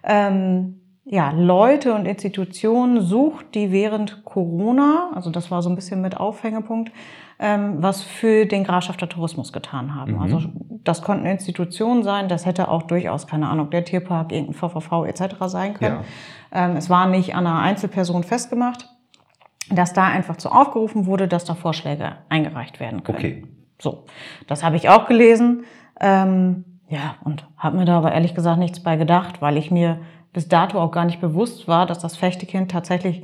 ähm, 0.03 0.79
ja, 1.05 1.31
Leute 1.31 1.93
und 1.93 2.05
Institutionen 2.05 3.01
sucht, 3.01 3.55
die 3.55 3.71
während 3.71 4.23
Corona, 4.23 5.11
also 5.13 5.31
das 5.31 5.51
war 5.51 5.61
so 5.61 5.69
ein 5.69 5.75
bisschen 5.75 6.01
mit 6.01 6.15
Aufhängepunkt, 6.15 6.93
ähm, 7.39 7.75
was 7.79 8.03
für 8.03 8.45
den 8.45 8.63
Grafschafter 8.63 9.09
Tourismus 9.09 9.51
getan 9.51 9.95
haben. 9.95 10.13
Mhm. 10.13 10.21
Also 10.21 10.39
das 10.69 11.01
konnten 11.01 11.25
Institutionen 11.25 12.03
sein, 12.03 12.29
das 12.29 12.45
hätte 12.45 12.69
auch 12.69 12.83
durchaus, 12.83 13.27
keine 13.27 13.49
Ahnung, 13.49 13.69
der 13.69 13.83
Tierpark, 13.83 14.31
irgendein 14.31 14.53
VVV 14.53 15.05
etc. 15.05 15.35
sein 15.47 15.73
können. 15.73 16.03
Ja. 16.53 16.67
Ähm, 16.67 16.77
es 16.77 16.89
war 16.89 17.07
nicht 17.07 17.35
an 17.35 17.47
einer 17.47 17.59
Einzelperson 17.59 18.23
festgemacht, 18.23 18.89
dass 19.69 19.91
da 19.91 20.05
einfach 20.05 20.37
zu 20.37 20.49
aufgerufen 20.49 21.05
wurde, 21.05 21.27
dass 21.27 21.43
da 21.43 21.55
Vorschläge 21.55 22.13
eingereicht 22.29 22.79
werden 22.79 23.03
können. 23.03 23.17
Okay. 23.17 23.43
So, 23.79 24.05
das 24.47 24.63
habe 24.63 24.75
ich 24.75 24.89
auch 24.89 25.07
gelesen. 25.07 25.65
Ähm, 25.99 26.65
ja, 26.89 27.15
und 27.23 27.47
habe 27.57 27.77
mir 27.77 27.85
da 27.85 27.97
aber 27.97 28.11
ehrlich 28.11 28.35
gesagt 28.35 28.59
nichts 28.59 28.81
bei 28.81 28.97
gedacht, 28.97 29.41
weil 29.41 29.57
ich 29.57 29.71
mir 29.71 29.99
bis 30.31 30.47
dato 30.47 30.79
auch 30.79 30.91
gar 30.91 31.05
nicht 31.05 31.21
bewusst 31.21 31.67
war, 31.67 31.85
dass 31.85 31.99
das 31.99 32.17
Fechtekind 32.17 32.71
tatsächlich 32.71 33.23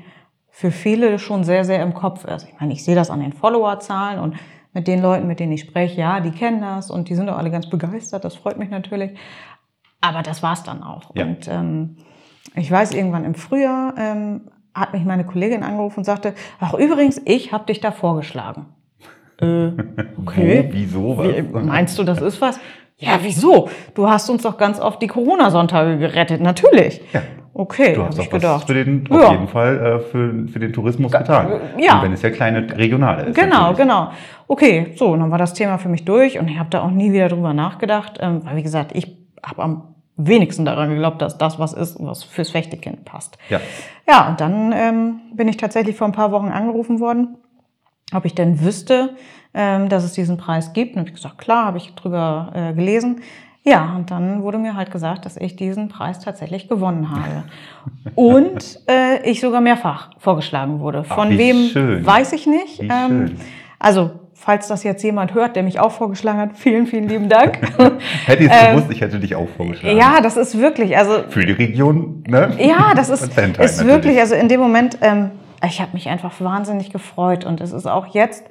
für 0.50 0.72
viele 0.72 1.20
schon 1.20 1.44
sehr, 1.44 1.66
sehr 1.66 1.82
im 1.84 1.94
Kopf 1.94 2.26
ist. 2.26 2.48
Ich 2.48 2.60
meine, 2.60 2.74
ich 2.74 2.84
sehe 2.84 2.96
das 2.96 3.10
an 3.10 3.20
den 3.20 3.34
Followerzahlen 3.34 4.20
und 4.20 4.36
mit 4.74 4.88
den 4.88 5.02
Leuten, 5.02 5.28
mit 5.28 5.40
denen 5.40 5.52
ich 5.52 5.62
spreche, 5.62 6.00
ja, 6.00 6.20
die 6.20 6.32
kennen 6.32 6.62
das 6.62 6.92
und 6.92 7.10
die 7.10 7.16
sind 7.16 7.30
auch 7.30 7.38
alle 7.38 7.52
ganz 7.52 7.70
begeistert. 7.70 8.24
Das 8.24 8.36
freut 8.36 8.58
mich 8.58 8.70
natürlich. 8.70 9.18
Aber 10.02 10.22
das 10.22 10.44
war's 10.44 10.64
dann 10.64 10.84
auch. 10.84 11.12
Ja. 11.16 11.26
Und 11.26 11.48
ähm, 11.48 11.98
ich 12.56 12.72
weiß, 12.72 12.94
irgendwann 12.94 13.26
im 13.26 13.36
Frühjahr 13.36 13.94
ähm, 13.98 14.50
hat 14.74 14.94
mich 14.94 15.04
meine 15.06 15.26
Kollegin 15.26 15.64
angerufen 15.64 16.00
und 16.00 16.06
sagte, 16.06 16.36
ach 16.60 16.74
übrigens, 16.74 17.22
ich 17.26 17.52
habe 17.52 17.66
dich 17.66 17.80
da 17.80 17.92
vorgeschlagen. 17.92 18.68
Äh, 19.42 19.72
okay. 20.18 20.70
Wieso? 20.72 21.18
Was? 21.18 21.28
Wie, 21.28 21.42
meinst 21.42 21.98
du, 21.98 22.04
das 22.04 22.22
ist 22.22 22.42
was? 22.42 22.60
Ja, 22.98 23.20
wieso? 23.22 23.70
Du 23.94 24.10
hast 24.10 24.30
uns 24.30 24.44
doch 24.44 24.58
ganz 24.58 24.80
oft 24.80 25.02
die 25.02 25.08
Corona-Sonntage 25.08 25.98
gerettet. 25.98 26.42
Natürlich. 26.42 27.02
Ja. 27.14 27.22
Okay, 27.54 27.94
du 27.94 28.06
hast 28.06 28.20
auch 28.20 28.30
gedacht. 28.30 28.68
für 28.68 28.74
den, 28.74 29.06
ja. 29.10 29.20
auf 29.20 29.32
jeden 29.32 29.48
Fall 29.48 29.78
äh, 29.78 30.00
für, 30.00 30.48
für 30.48 30.60
den 30.60 30.72
Tourismus 30.72 31.12
getan. 31.12 31.60
Ja. 31.78 31.96
Und 31.96 32.04
wenn 32.04 32.14
es 32.14 32.22
ja 32.22 32.30
kleine 32.30 32.78
regionale 32.78 33.24
ist. 33.24 33.36
Genau, 33.36 33.72
natürlich. 33.72 33.78
genau. 33.80 34.12
Okay, 34.48 34.94
so, 34.96 35.16
dann 35.16 35.30
war 35.30 35.38
das 35.38 35.54
Thema 35.54 35.78
für 35.78 35.90
mich 35.90 36.06
durch 36.06 36.40
und 36.40 36.48
ich 36.48 36.58
habe 36.58 36.70
da 36.70 36.84
auch 36.84 36.92
nie 36.92 37.12
wieder 37.12 37.28
drüber 37.28 37.54
nachgedacht, 37.54 38.18
ähm, 38.22 38.42
weil 38.46 38.56
wie 38.56 38.64
gesagt, 38.64 38.92
ich 38.94 39.18
habe 39.44 39.62
am 39.62 39.96
wenigsten 40.16 40.64
daran 40.64 40.90
geglaubt, 40.90 41.22
dass 41.22 41.38
das 41.38 41.60
was 41.60 41.74
ist, 41.74 41.98
was 42.00 42.24
fürs 42.24 42.50
Fechtekind 42.52 43.04
passt. 43.04 43.38
Ja. 43.50 43.60
Ja, 44.08 44.30
und 44.30 44.40
dann 44.40 44.74
ähm, 44.74 45.22
bin 45.34 45.48
ich 45.48 45.58
tatsächlich 45.58 45.98
vor 45.98 46.08
ein 46.08 46.14
paar 46.14 46.32
Wochen 46.32 46.50
angerufen 46.50 47.00
worden 47.00 47.38
ob 48.14 48.26
ich 48.26 48.36
denn 48.36 48.62
wüsste, 48.62 49.16
ähm, 49.54 49.90
dass 49.90 50.04
es 50.04 50.14
diesen 50.14 50.38
Preis 50.38 50.74
gibt. 50.74 50.96
Und 50.96 51.08
ich 51.08 51.14
gesagt, 51.14 51.38
klar, 51.38 51.66
habe 51.66 51.78
ich 51.78 51.94
drüber 51.96 52.52
äh, 52.54 52.74
gelesen. 52.74 53.22
Ja, 53.64 53.94
und 53.96 54.10
dann 54.10 54.42
wurde 54.42 54.58
mir 54.58 54.76
halt 54.76 54.90
gesagt, 54.90 55.26
dass 55.26 55.36
ich 55.36 55.56
diesen 55.56 55.90
Preis 55.90 56.20
tatsächlich 56.20 56.70
gewonnen 56.70 57.10
habe. 57.12 57.44
Und 58.16 58.80
äh, 58.90 59.30
ich 59.30 59.42
sogar 59.42 59.60
mehrfach 59.60 60.12
vorgeschlagen 60.18 60.80
wurde. 60.80 61.04
Von 61.04 61.30
Ach, 61.34 61.38
wem 61.38 61.68
schön. 61.68 62.06
weiß 62.06 62.32
ich 62.34 62.48
nicht. 62.48 62.82
Ähm, 62.82 63.36
also, 63.78 64.12
falls 64.34 64.70
das 64.70 64.84
jetzt 64.84 65.04
jemand 65.04 65.34
hört, 65.34 65.58
der 65.58 65.64
mich 65.64 65.80
auch 65.80 65.92
vorgeschlagen 65.92 66.40
hat, 66.40 66.58
vielen, 66.58 66.88
vielen 66.88 67.10
lieben 67.10 67.28
Dank. 67.28 67.60
hätte 68.26 68.44
ich 68.44 68.50
es 68.50 68.58
ähm, 68.64 68.76
gewusst, 68.76 68.92
ich 68.92 69.02
hätte 69.02 69.20
dich 69.20 69.36
auch 69.36 69.50
vorgeschlagen. 69.50 69.98
Ja, 69.98 70.22
das 70.22 70.38
ist 70.38 70.58
wirklich, 70.58 70.98
also. 70.98 71.24
Für 71.30 71.46
die 71.46 71.52
Region, 71.52 72.24
ne? 72.28 72.56
Ja, 72.60 72.94
das 72.96 73.10
ist, 73.10 73.38
ist 73.38 73.86
wirklich, 73.86 74.20
also 74.20 74.36
in 74.36 74.48
dem 74.48 74.62
Moment, 74.62 74.98
ähm, 75.02 75.32
ich 75.66 75.82
habe 75.82 75.92
mich 75.94 76.10
einfach 76.10 76.40
wahnsinnig 76.40 76.92
gefreut 76.92 77.46
und 77.46 77.62
es 77.62 77.72
ist 77.72 77.86
auch 77.86 78.08
jetzt, 78.08 78.46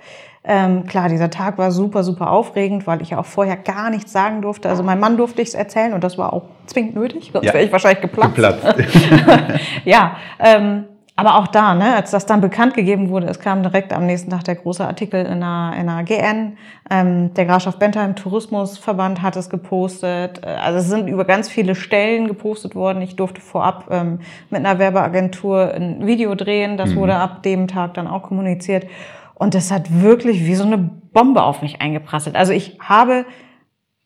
ähm, 0.45 0.87
klar, 0.87 1.09
dieser 1.09 1.31
Tag 1.31 1.59
war 1.59 1.71
super, 1.73 2.03
super 2.03 2.31
aufregend, 2.31 2.87
weil 2.87 3.03
ich 3.03 3.11
ja 3.11 3.19
auch 3.19 3.27
vorher 3.27 3.57
gar 3.57 3.91
nichts 3.91 4.13
sagen 4.13 4.43
durfte. 4.43 4.69
Also 4.69 4.83
mein 4.83 5.01
Mann 5.01 5.17
durfte 5.17 5.43
ich 5.43 5.49
es 5.49 5.55
erzählen 5.55 5.93
und 5.93 6.05
das 6.05 6.17
war 6.19 6.33
auch 6.33 6.45
zwingend 6.67 6.95
nötig, 6.95 7.31
sonst 7.33 7.47
ja. 7.47 7.55
wäre 7.55 7.65
ich 7.65 7.73
wahrscheinlich 7.73 8.01
geplatzt. 8.01 8.35
geplatzt. 8.35 8.65
ja, 9.85 10.17
ähm, 10.39 10.85
aber 11.19 11.35
auch 11.35 11.49
da, 11.49 11.75
ne, 11.75 11.97
als 11.97 12.13
das 12.13 12.27
dann 12.27 12.41
bekannt 12.41 12.75
gegeben 12.75 13.09
wurde, 13.09 13.27
es 13.27 13.41
kam 13.41 13.65
direkt 13.65 13.93
am 13.93 14.07
nächsten 14.07 14.31
Tag 14.31 14.45
der 14.45 14.55
große 14.55 14.87
Artikel 14.87 15.27
in 15.27 15.43
einer, 15.43 15.75
in 15.77 15.89
einer 15.89 16.05
GN. 16.05 16.57
Ähm, 16.89 17.35
der 17.35 17.45
Grafschaft 17.45 17.81
Bentheim 17.81 18.15
Tourismusverband 18.15 19.21
hat 19.21 19.35
es 19.35 19.51
gepostet. 19.51 20.45
Also 20.45 20.79
es 20.79 20.87
sind 20.87 21.09
über 21.09 21.25
ganz 21.25 21.49
viele 21.49 21.75
Stellen 21.75 22.29
gepostet 22.29 22.77
worden. 22.77 23.03
Ich 23.03 23.17
durfte 23.17 23.41
vorab 23.41 23.89
ähm, 23.91 24.21
mit 24.51 24.65
einer 24.65 24.79
Werbeagentur 24.79 25.75
ein 25.75 26.07
Video 26.07 26.37
drehen. 26.37 26.77
Das 26.77 26.91
mhm. 26.91 26.97
wurde 26.99 27.17
ab 27.17 27.43
dem 27.43 27.67
Tag 27.67 27.95
dann 27.95 28.07
auch 28.07 28.23
kommuniziert. 28.23 28.87
Und 29.35 29.57
das 29.57 29.73
hat 29.73 30.01
wirklich 30.01 30.47
wie 30.47 30.55
so 30.55 30.63
eine 30.63 30.79
Bombe 30.79 31.43
auf 31.43 31.63
mich 31.63 31.81
eingeprasselt. 31.81 32.37
Also 32.37 32.53
ich 32.53 32.79
habe 32.79 33.27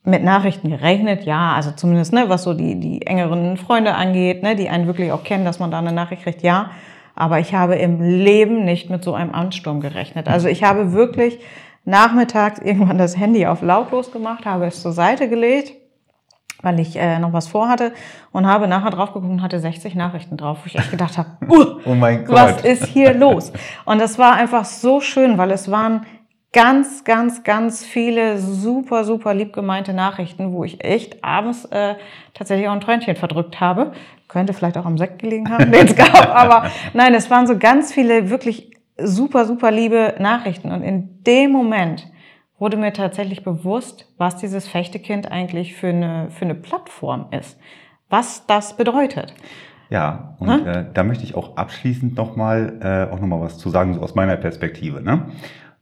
mit 0.03 0.25
Nachrichten 0.25 0.71
gerechnet, 0.71 1.25
ja, 1.25 1.53
also 1.53 1.73
zumindest, 1.73 2.15
ne, 2.15 2.31
was 2.31 2.43
so 2.45 2.55
die, 2.55 2.81
die 2.81 3.03
engeren 3.03 3.59
Freunde 3.59 3.97
angeht, 3.97 4.43
ne, 4.43 4.57
die 4.57 4.71
einen 4.71 4.87
wirklich 4.87 5.13
auch 5.13 5.25
kennen, 5.25 5.45
dass 5.45 5.59
man 5.59 5.71
da 5.71 5.79
eine 5.79 5.93
Nachricht 5.93 6.23
kriegt, 6.23 6.43
ja. 6.43 6.71
Aber 7.15 7.39
ich 7.39 7.55
habe 7.55 7.77
im 7.77 8.01
Leben 8.01 8.65
nicht 8.65 8.91
mit 8.91 9.05
so 9.05 9.15
einem 9.15 9.35
Ansturm 9.35 9.81
gerechnet. 9.81 10.29
Also 10.29 10.49
ich 10.49 10.65
habe 10.65 10.93
wirklich 10.93 11.39
nachmittags 11.85 12.61
irgendwann 12.61 12.99
das 12.99 13.19
Handy 13.19 13.47
auf 13.47 13.63
lautlos 13.63 14.13
gemacht, 14.13 14.47
habe 14.47 14.67
es 14.67 14.81
zur 14.83 14.93
Seite 14.93 15.29
gelegt, 15.29 15.73
weil 16.63 16.79
ich 16.79 16.97
äh, 16.97 17.19
noch 17.19 17.33
was 17.33 17.49
vorhatte 17.49 17.93
und 18.31 18.47
habe 18.47 18.69
nachher 18.69 18.91
drauf 18.91 19.13
geguckt 19.13 19.33
und 19.33 19.43
hatte 19.43 19.59
60 19.59 19.95
Nachrichten 19.95 20.37
drauf, 20.37 20.59
wo 20.63 20.67
ich 20.67 20.79
echt 20.79 20.91
gedacht 20.91 21.19
habe, 21.19 21.31
uh, 21.49 21.81
oh 21.85 21.95
mein 21.95 22.25
Gott. 22.25 22.37
was 22.37 22.65
ist 22.65 22.87
hier 22.87 23.15
los? 23.15 23.53
Und 23.85 23.99
das 23.99 24.19
war 24.19 24.35
einfach 24.35 24.65
so 24.65 25.01
schön, 25.01 25.39
weil 25.39 25.51
es 25.51 25.71
waren 25.71 26.07
ganz, 26.53 27.05
ganz, 27.05 27.43
ganz 27.45 27.85
viele 27.85 28.39
super, 28.39 29.05
super 29.05 29.35
lieb 29.35 29.53
gemeinte 29.53 29.93
Nachrichten, 29.93 30.53
wo 30.53 30.65
ich 30.65 30.85
echt 30.85 31.25
abends 31.25 31.65
äh, 31.67 31.95
tatsächlich 32.35 32.69
auch 32.69 32.73
ein 32.73 32.81
Tränchen 32.81 33.17
verdrückt 33.17 33.59
habe. 33.59 33.93
Könnte 34.33 34.55
vielleicht 34.55 34.79
auch 34.79 34.87
am 34.87 34.97
Sekt 34.97 35.19
gelegen 35.19 35.51
haben, 35.51 35.71
den 35.73 35.87
es 35.87 35.95
gab. 35.95 36.35
Aber 36.35 36.71
nein, 36.95 37.15
es 37.15 37.31
waren 37.31 37.47
so 37.47 37.59
ganz 37.59 37.93
viele 37.93 38.31
wirklich 38.31 38.71
super, 38.97 39.45
super 39.45 39.71
liebe 39.71 40.15
Nachrichten. 40.19 40.73
Und 40.73 40.83
in 40.83 41.23
dem 41.25 41.53
Moment 41.53 42.11
wurde 42.59 42.79
mir 42.79 42.95
tatsächlich 42.95 43.45
bewusst, 43.45 44.09
was 44.17 44.37
dieses 44.37 44.67
Fechtekind 44.67 45.31
eigentlich 45.31 45.75
für 45.75 45.89
eine, 45.89 46.31
für 46.31 46.47
eine 46.47 46.55
Plattform 46.55 47.27
ist. 47.31 47.59
Was 48.09 48.47
das 48.47 48.77
bedeutet. 48.77 49.35
Ja, 49.91 50.37
und 50.39 50.49
hm? 50.49 50.67
äh, 50.67 50.85
da 50.95 51.03
möchte 51.03 51.25
ich 51.25 51.35
auch 51.35 51.59
abschließend 51.59 52.17
nochmal 52.17 52.79
äh, 52.81 53.13
auch 53.13 53.21
noch 53.21 53.27
mal 53.27 53.41
was 53.41 53.59
zu 53.59 53.69
sagen, 53.69 53.93
so 53.93 54.01
aus 54.01 54.15
meiner 54.15 54.37
Perspektive. 54.39 55.03
Ne? 55.03 55.27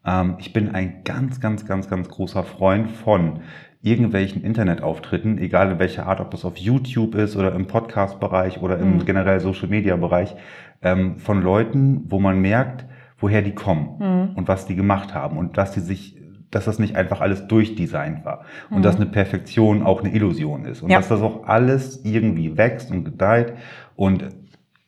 Ähm, 0.04 0.34
ich 0.38 0.52
bin 0.52 0.74
ein 0.74 1.04
ganz, 1.04 1.40
ganz, 1.40 1.66
ganz, 1.66 1.88
ganz 1.88 2.08
großer 2.08 2.42
Freund 2.42 2.90
von 2.90 3.42
irgendwelchen 3.82 4.42
Internetauftritten, 4.42 5.38
egal 5.38 5.72
in 5.72 5.78
welcher 5.78 6.06
Art, 6.06 6.20
ob 6.20 6.30
das 6.30 6.44
auf 6.44 6.58
YouTube 6.58 7.14
ist 7.14 7.36
oder 7.36 7.54
im 7.54 7.66
Podcast-Bereich 7.66 8.60
oder 8.60 8.78
im 8.78 8.96
mhm. 8.96 9.04
generell 9.06 9.40
Social-Media-Bereich, 9.40 10.36
ähm, 10.82 11.18
von 11.18 11.42
Leuten, 11.42 12.04
wo 12.08 12.18
man 12.18 12.40
merkt, 12.40 12.84
woher 13.18 13.42
die 13.42 13.54
kommen 13.54 13.96
mhm. 13.98 14.36
und 14.36 14.48
was 14.48 14.66
die 14.66 14.76
gemacht 14.76 15.14
haben 15.14 15.36
und 15.36 15.56
dass 15.56 15.72
die 15.72 15.80
sich 15.80 16.16
dass 16.50 16.64
das 16.64 16.80
nicht 16.80 16.96
einfach 16.96 17.20
alles 17.20 17.46
durchdesignt 17.46 18.24
war 18.24 18.44
und 18.70 18.78
mhm. 18.78 18.82
dass 18.82 18.96
eine 18.96 19.06
Perfektion 19.06 19.84
auch 19.84 20.00
eine 20.00 20.12
Illusion 20.12 20.64
ist 20.64 20.82
und 20.82 20.90
ja. 20.90 20.96
dass 20.96 21.06
das 21.06 21.20
auch 21.20 21.46
alles 21.46 22.04
irgendwie 22.04 22.56
wächst 22.56 22.90
und 22.90 23.04
gedeiht 23.04 23.54
und 23.94 24.28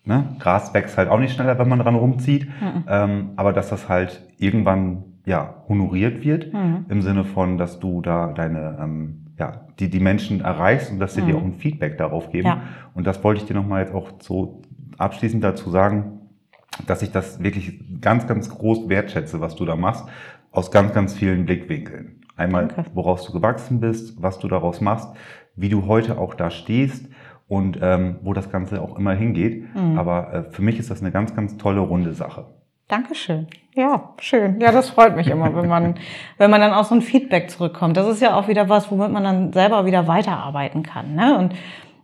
Ne? 0.04 0.34
Gras 0.40 0.74
wächst 0.74 0.98
halt 0.98 1.08
auch 1.08 1.20
nicht 1.20 1.32
schneller, 1.32 1.60
wenn 1.60 1.68
man 1.68 1.78
dran 1.78 1.94
rumzieht, 1.94 2.48
mhm. 2.48 2.84
ähm, 2.88 3.30
aber 3.36 3.52
dass 3.52 3.68
das 3.68 3.88
halt 3.88 4.26
irgendwann 4.36 5.04
ja 5.24 5.62
honoriert 5.68 6.24
wird 6.24 6.52
mhm. 6.52 6.86
im 6.88 7.02
Sinne 7.02 7.24
von, 7.24 7.58
dass 7.58 7.78
du 7.78 8.00
da 8.00 8.32
deine 8.32 8.78
ähm, 8.80 9.26
ja 9.38 9.66
die 9.78 9.88
die 9.88 10.00
Menschen 10.00 10.40
erreichst 10.40 10.90
und 10.90 10.98
dass 10.98 11.14
sie 11.14 11.22
mhm. 11.22 11.26
dir 11.26 11.36
auch 11.36 11.44
ein 11.44 11.54
Feedback 11.54 11.98
darauf 11.98 12.30
geben. 12.30 12.48
Ja. 12.48 12.62
Und 12.94 13.06
das 13.06 13.22
wollte 13.22 13.40
ich 13.40 13.46
dir 13.46 13.54
noch 13.54 13.66
mal 13.66 13.80
jetzt 13.80 13.94
auch 13.94 14.12
so 14.20 14.62
abschließend 14.98 15.42
dazu 15.42 15.70
sagen, 15.70 16.20
dass 16.86 17.02
ich 17.02 17.10
das 17.10 17.42
wirklich 17.42 18.00
ganz 18.00 18.26
ganz 18.26 18.48
groß 18.48 18.88
wertschätze, 18.88 19.40
was 19.40 19.54
du 19.54 19.64
da 19.64 19.76
machst, 19.76 20.06
aus 20.50 20.70
ganz 20.70 20.92
ganz 20.92 21.14
vielen 21.14 21.46
Blickwinkeln. 21.46 22.20
Einmal, 22.36 22.68
Danke. 22.68 22.90
woraus 22.94 23.26
du 23.26 23.32
gewachsen 23.32 23.80
bist, 23.80 24.20
was 24.20 24.38
du 24.38 24.48
daraus 24.48 24.80
machst, 24.80 25.08
wie 25.54 25.68
du 25.68 25.86
heute 25.86 26.18
auch 26.18 26.34
da 26.34 26.50
stehst 26.50 27.08
und 27.46 27.78
ähm, 27.82 28.16
wo 28.22 28.32
das 28.32 28.50
Ganze 28.50 28.80
auch 28.80 28.98
immer 28.98 29.12
hingeht. 29.12 29.74
Mhm. 29.74 29.98
Aber 29.98 30.32
äh, 30.32 30.42
für 30.50 30.62
mich 30.62 30.78
ist 30.78 30.90
das 30.90 31.02
eine 31.02 31.10
ganz, 31.10 31.36
ganz 31.36 31.56
tolle 31.58 31.80
runde 31.80 32.14
Sache. 32.14 32.46
Dankeschön. 32.92 33.46
Ja, 33.74 34.10
schön. 34.18 34.60
Ja, 34.60 34.70
das 34.70 34.90
freut 34.90 35.16
mich 35.16 35.26
immer, 35.28 35.56
wenn 35.56 35.66
man, 35.66 35.94
wenn 36.36 36.50
man 36.50 36.60
dann 36.60 36.74
auch 36.74 36.84
so 36.84 36.94
ein 36.94 37.00
Feedback 37.00 37.50
zurückkommt. 37.50 37.96
Das 37.96 38.06
ist 38.06 38.20
ja 38.20 38.36
auch 38.36 38.48
wieder 38.48 38.68
was, 38.68 38.90
womit 38.90 39.10
man 39.10 39.24
dann 39.24 39.52
selber 39.54 39.86
wieder 39.86 40.06
weiterarbeiten 40.08 40.82
kann. 40.82 41.14
Ne? 41.14 41.38
Und 41.38 41.54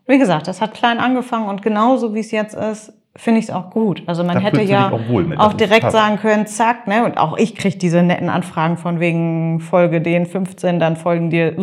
wie 0.06 0.16
gesagt, 0.16 0.48
das 0.48 0.62
hat 0.62 0.72
klein 0.72 0.98
angefangen 0.98 1.46
und 1.46 1.60
genauso 1.60 2.14
wie 2.14 2.20
es 2.20 2.30
jetzt 2.30 2.54
ist, 2.54 2.94
finde 3.14 3.40
ich 3.40 3.46
es 3.46 3.50
auch 3.50 3.68
gut. 3.68 4.02
Also 4.06 4.24
man 4.24 4.36
da 4.36 4.40
hätte 4.40 4.62
ja 4.62 4.90
auch, 4.90 5.06
mit, 5.08 5.38
auch 5.38 5.52
direkt 5.52 5.92
sagen 5.92 6.16
können, 6.16 6.46
zack, 6.46 6.86
ne? 6.86 7.04
Und 7.04 7.18
auch 7.18 7.36
ich 7.36 7.54
kriege 7.54 7.76
diese 7.76 8.02
netten 8.02 8.30
Anfragen 8.30 8.78
von 8.78 8.98
wegen 8.98 9.60
Folge 9.60 10.00
den 10.00 10.24
15, 10.24 10.80
dann 10.80 10.96
folgen 10.96 11.28
dir. 11.28 11.54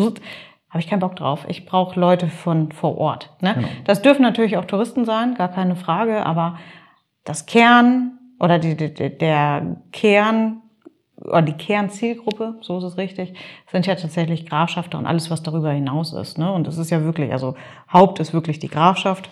Habe 0.69 0.81
ich 0.81 0.87
keinen 0.87 0.99
Bock 0.99 1.15
drauf. 1.15 1.45
Ich 1.47 1.65
brauche 1.65 1.99
Leute 1.99 2.27
von 2.27 2.71
vor 2.73 2.97
Ort. 2.97 3.31
Ne? 3.41 3.53
Genau. 3.55 3.67
Das 3.85 4.01
dürfen 4.01 4.21
natürlich 4.21 4.57
auch 4.57 4.65
Touristen 4.65 5.05
sein, 5.05 5.33
gar 5.33 5.47
keine 5.47 5.75
Frage, 5.77 6.25
aber 6.25 6.59
das 7.23 7.45
Kern 7.45 8.14
oder 8.39 8.59
die, 8.59 8.75
die, 8.75 9.17
der 9.17 9.77
Kern 9.91 10.61
oder 11.21 11.41
die 11.41 11.53
Kernzielgruppe, 11.53 12.55
so 12.61 12.77
ist 12.77 12.83
es 12.83 12.97
richtig, 12.97 13.33
sind 13.71 13.85
ja 13.85 13.95
tatsächlich 13.95 14.45
Grafschafter 14.45 14.97
und 14.97 15.05
alles, 15.05 15.31
was 15.31 15.43
darüber 15.43 15.71
hinaus 15.71 16.13
ist. 16.13 16.37
Ne? 16.37 16.51
Und 16.51 16.67
das 16.67 16.77
ist 16.77 16.91
ja 16.91 17.03
wirklich, 17.03 17.31
also 17.31 17.55
Haupt 17.91 18.19
ist 18.19 18.33
wirklich 18.33 18.59
die 18.59 18.67
Grafschaft. 18.67 19.29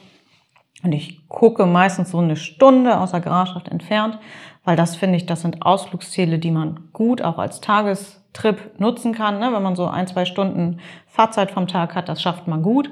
Und 0.84 0.92
ich 0.92 1.28
gucke 1.30 1.66
meistens 1.66 2.12
so 2.12 2.20
eine 2.20 2.36
Stunde 2.36 3.00
aus 3.00 3.12
der 3.12 3.22
Grafschaft 3.22 3.70
entfernt, 3.70 4.20
weil 4.64 4.76
das 4.76 4.96
finde 4.96 5.18
ich, 5.18 5.26
das 5.26 5.42
sind 5.42 5.62
Ausflugsziele, 5.62 6.40
die 6.40 6.52
man 6.52 6.90
gut 6.92 7.22
auch 7.22 7.38
als 7.38 7.62
Tagestrip 7.62 8.80
nutzen 8.80 9.14
kann. 9.14 9.40
Ne? 9.40 9.52
Wenn 9.54 9.64
man 9.64 9.76
so 9.76 9.88
ein, 9.88 10.08
zwei 10.08 10.26
Stunden 10.26 10.80
Fahrzeit 11.08 11.52
vom 11.52 11.68
Tag 11.68 11.96
hat, 11.96 12.10
das 12.10 12.22
schafft 12.22 12.48
man 12.48 12.64
gut. 12.64 12.90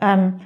Ähm, 0.00 0.40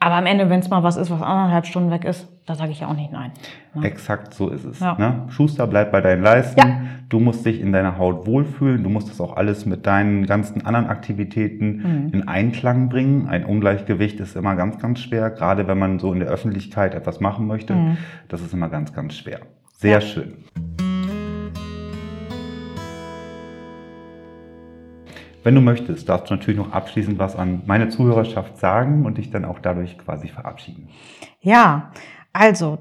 aber 0.00 0.16
am 0.16 0.26
Ende, 0.26 0.50
wenn 0.50 0.60
es 0.60 0.70
mal 0.70 0.82
was 0.82 0.96
ist, 0.96 1.10
was 1.10 1.22
anderthalb 1.22 1.66
Stunden 1.66 1.90
weg 1.90 2.04
ist, 2.04 2.28
da 2.46 2.54
sage 2.54 2.72
ich 2.72 2.80
ja 2.80 2.88
auch 2.88 2.96
nicht 2.96 3.10
nein. 3.10 3.32
Ne? 3.74 3.86
Exakt 3.86 4.34
so 4.34 4.50
ist 4.50 4.64
es. 4.64 4.80
Ja. 4.80 4.96
Ne? 4.98 5.26
Schuster 5.30 5.66
bleibt 5.66 5.92
bei 5.92 6.02
deinen 6.02 6.22
Leisten. 6.22 6.60
Ja. 6.60 6.80
Du 7.08 7.18
musst 7.18 7.46
dich 7.46 7.58
in 7.58 7.72
deiner 7.72 7.96
Haut 7.96 8.26
wohlfühlen. 8.26 8.82
Du 8.82 8.90
musst 8.90 9.08
das 9.08 9.18
auch 9.20 9.36
alles 9.36 9.64
mit 9.64 9.86
deinen 9.86 10.26
ganzen 10.26 10.66
anderen 10.66 10.86
Aktivitäten 10.86 11.76
mhm. 11.76 12.10
in 12.12 12.28
Einklang 12.28 12.90
bringen. 12.90 13.28
Ein 13.28 13.46
Ungleichgewicht 13.46 14.20
ist 14.20 14.36
immer 14.36 14.56
ganz, 14.56 14.78
ganz 14.78 15.00
schwer, 15.00 15.30
gerade 15.30 15.66
wenn 15.68 15.78
man 15.78 15.98
so 15.98 16.12
in 16.12 16.20
der 16.20 16.28
Öffentlichkeit 16.28 16.94
etwas 16.94 17.20
machen 17.20 17.46
möchte. 17.46 17.74
Mhm. 17.74 17.96
Das 18.28 18.42
ist 18.42 18.52
immer 18.52 18.68
ganz, 18.68 18.92
ganz 18.92 19.14
schwer. 19.14 19.40
Sehr 19.76 19.92
ja. 19.92 20.00
schön. 20.02 20.34
Wenn 25.42 25.54
du 25.54 25.60
möchtest, 25.60 26.08
darfst 26.08 26.30
du 26.30 26.34
natürlich 26.34 26.58
noch 26.58 26.72
abschließend 26.72 27.18
was 27.18 27.36
an 27.36 27.62
meine 27.66 27.88
Zuhörerschaft 27.88 28.58
sagen 28.58 29.04
und 29.06 29.18
dich 29.18 29.30
dann 29.30 29.44
auch 29.44 29.58
dadurch 29.58 29.98
quasi 29.98 30.28
verabschieden. 30.28 30.88
Ja, 31.40 31.90
also 32.34 32.78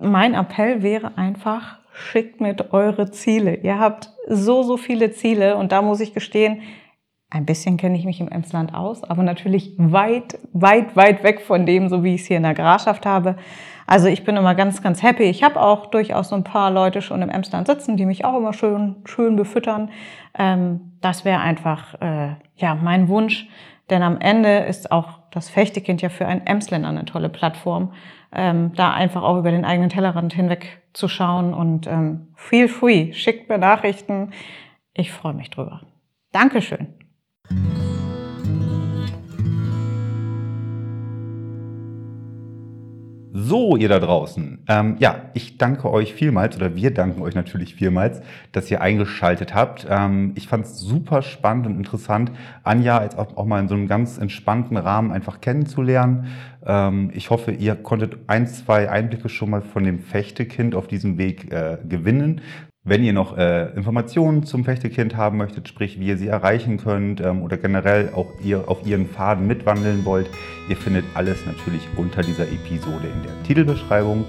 mein 0.00 0.34
Appell 0.34 0.82
wäre 0.82 1.16
einfach, 1.16 1.78
schickt 1.92 2.40
mit 2.40 2.72
eure 2.72 3.10
Ziele. 3.12 3.56
Ihr 3.56 3.78
habt 3.78 4.10
so, 4.26 4.62
so 4.62 4.76
viele 4.76 5.12
Ziele 5.12 5.56
und 5.56 5.70
da 5.70 5.82
muss 5.82 6.00
ich 6.00 6.14
gestehen, 6.14 6.62
ein 7.32 7.46
bisschen 7.46 7.76
kenne 7.76 7.96
ich 7.96 8.04
mich 8.04 8.20
im 8.20 8.28
Emsland 8.28 8.74
aus, 8.74 9.04
aber 9.04 9.22
natürlich 9.22 9.74
weit, 9.76 10.38
weit, 10.52 10.96
weit 10.96 11.22
weg 11.22 11.40
von 11.40 11.64
dem, 11.64 11.88
so 11.88 12.02
wie 12.02 12.14
ich 12.14 12.22
es 12.22 12.26
hier 12.26 12.38
in 12.38 12.42
der 12.42 12.54
Grafschaft 12.54 13.06
habe. 13.06 13.36
Also 13.86 14.08
ich 14.08 14.24
bin 14.24 14.36
immer 14.36 14.54
ganz, 14.54 14.82
ganz 14.82 15.02
happy. 15.02 15.24
Ich 15.24 15.42
habe 15.44 15.60
auch 15.60 15.86
durchaus 15.86 16.30
so 16.30 16.36
ein 16.36 16.44
paar 16.44 16.70
Leute 16.70 17.02
schon 17.02 17.22
im 17.22 17.28
Emsland 17.28 17.68
sitzen, 17.68 17.96
die 17.96 18.06
mich 18.06 18.24
auch 18.24 18.36
immer 18.36 18.52
schön, 18.52 18.96
schön 19.04 19.36
befüttern. 19.36 19.90
Ähm, 20.36 20.92
das 21.00 21.24
wäre 21.24 21.40
einfach 21.40 22.00
äh, 22.00 22.30
ja 22.56 22.74
mein 22.74 23.08
Wunsch, 23.08 23.48
denn 23.90 24.02
am 24.02 24.20
Ende 24.20 24.58
ist 24.60 24.90
auch 24.90 25.20
das 25.30 25.50
Fechtekind 25.50 26.02
ja 26.02 26.08
für 26.08 26.26
ein 26.26 26.46
Emsländer 26.46 26.88
eine 26.88 27.04
tolle 27.04 27.28
Plattform, 27.28 27.92
ähm, 28.32 28.72
da 28.74 28.92
einfach 28.92 29.22
auch 29.22 29.38
über 29.38 29.50
den 29.50 29.64
eigenen 29.64 29.90
Tellerrand 29.90 30.32
hinweg 30.32 30.82
zu 30.92 31.08
schauen 31.08 31.54
und 31.54 31.86
ähm, 31.86 32.28
feel 32.34 32.68
free, 32.68 33.12
schickt 33.12 33.48
mir 33.48 33.58
Nachrichten. 33.58 34.32
Ich 34.94 35.12
freue 35.12 35.34
mich 35.34 35.50
drüber. 35.50 35.82
Dankeschön. 36.32 36.94
So, 43.32 43.76
ihr 43.76 43.88
da 43.88 44.00
draußen. 44.00 44.64
Ähm, 44.66 44.96
ja, 44.98 45.30
ich 45.34 45.56
danke 45.56 45.90
euch 45.90 46.14
vielmals 46.14 46.56
oder 46.56 46.74
wir 46.74 46.92
danken 46.92 47.22
euch 47.22 47.34
natürlich 47.34 47.76
vielmals, 47.76 48.22
dass 48.50 48.70
ihr 48.70 48.80
eingeschaltet 48.80 49.54
habt. 49.54 49.86
Ähm, 49.88 50.32
ich 50.34 50.48
fand 50.48 50.64
es 50.64 50.80
super 50.80 51.22
spannend 51.22 51.66
und 51.66 51.76
interessant, 51.76 52.32
Anja 52.64 53.02
jetzt 53.02 53.16
auch, 53.16 53.36
auch, 53.36 53.46
mal 53.46 53.60
in 53.60 53.68
so 53.68 53.74
einem 53.74 53.86
ganz 53.86 54.18
entspannten 54.18 54.76
Rahmen 54.76 55.12
einfach 55.12 55.40
kennenzulernen. 55.40 56.26
Ähm, 56.66 57.10
ich 57.14 57.30
hoffe, 57.30 57.52
ihr 57.52 57.76
konntet 57.76 58.16
ein, 58.26 58.48
zwei 58.48 58.90
Einblicke 58.90 59.28
schon 59.28 59.50
mal 59.50 59.62
von 59.62 59.84
dem 59.84 60.00
Fechtekind 60.00 60.74
auf 60.74 60.88
diesem 60.88 61.16
Weg 61.16 61.52
äh, 61.52 61.78
gewinnen. 61.88 62.40
Wenn 62.82 63.04
ihr 63.04 63.12
noch 63.12 63.36
äh, 63.36 63.74
Informationen 63.74 64.44
zum 64.44 64.64
Fechtekind 64.64 65.14
haben 65.14 65.36
möchtet, 65.36 65.68
sprich 65.68 66.00
wie 66.00 66.06
ihr 66.06 66.16
sie 66.16 66.28
erreichen 66.28 66.78
könnt 66.78 67.20
ähm, 67.20 67.42
oder 67.42 67.58
generell 67.58 68.10
auch 68.14 68.28
ihr 68.42 68.70
auf 68.70 68.86
ihren 68.86 69.06
Faden 69.06 69.46
mitwandeln 69.46 70.06
wollt, 70.06 70.30
ihr 70.70 70.76
findet 70.76 71.04
alles 71.12 71.44
natürlich 71.44 71.86
unter 71.96 72.22
dieser 72.22 72.44
Episode 72.44 73.06
in 73.14 73.22
der 73.22 73.42
Titelbeschreibung. 73.42 74.24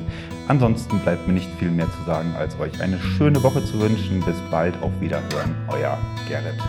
Ansonsten 0.50 1.00
bleibt 1.00 1.28
mir 1.28 1.34
nicht 1.34 1.50
viel 1.60 1.72
mehr 1.72 1.90
zu 1.92 2.04
sagen, 2.06 2.36
als 2.38 2.60
euch 2.60 2.82
eine 2.82 3.00
schöne 3.00 3.42
Woche 3.42 3.64
zu 3.64 3.80
wünschen. 3.80 4.20
Bis 4.26 4.36
bald, 4.52 4.76
auf 4.82 4.92
Wiederhören, 5.00 5.56
euer 5.70 5.98
Gerrit. 6.28 6.62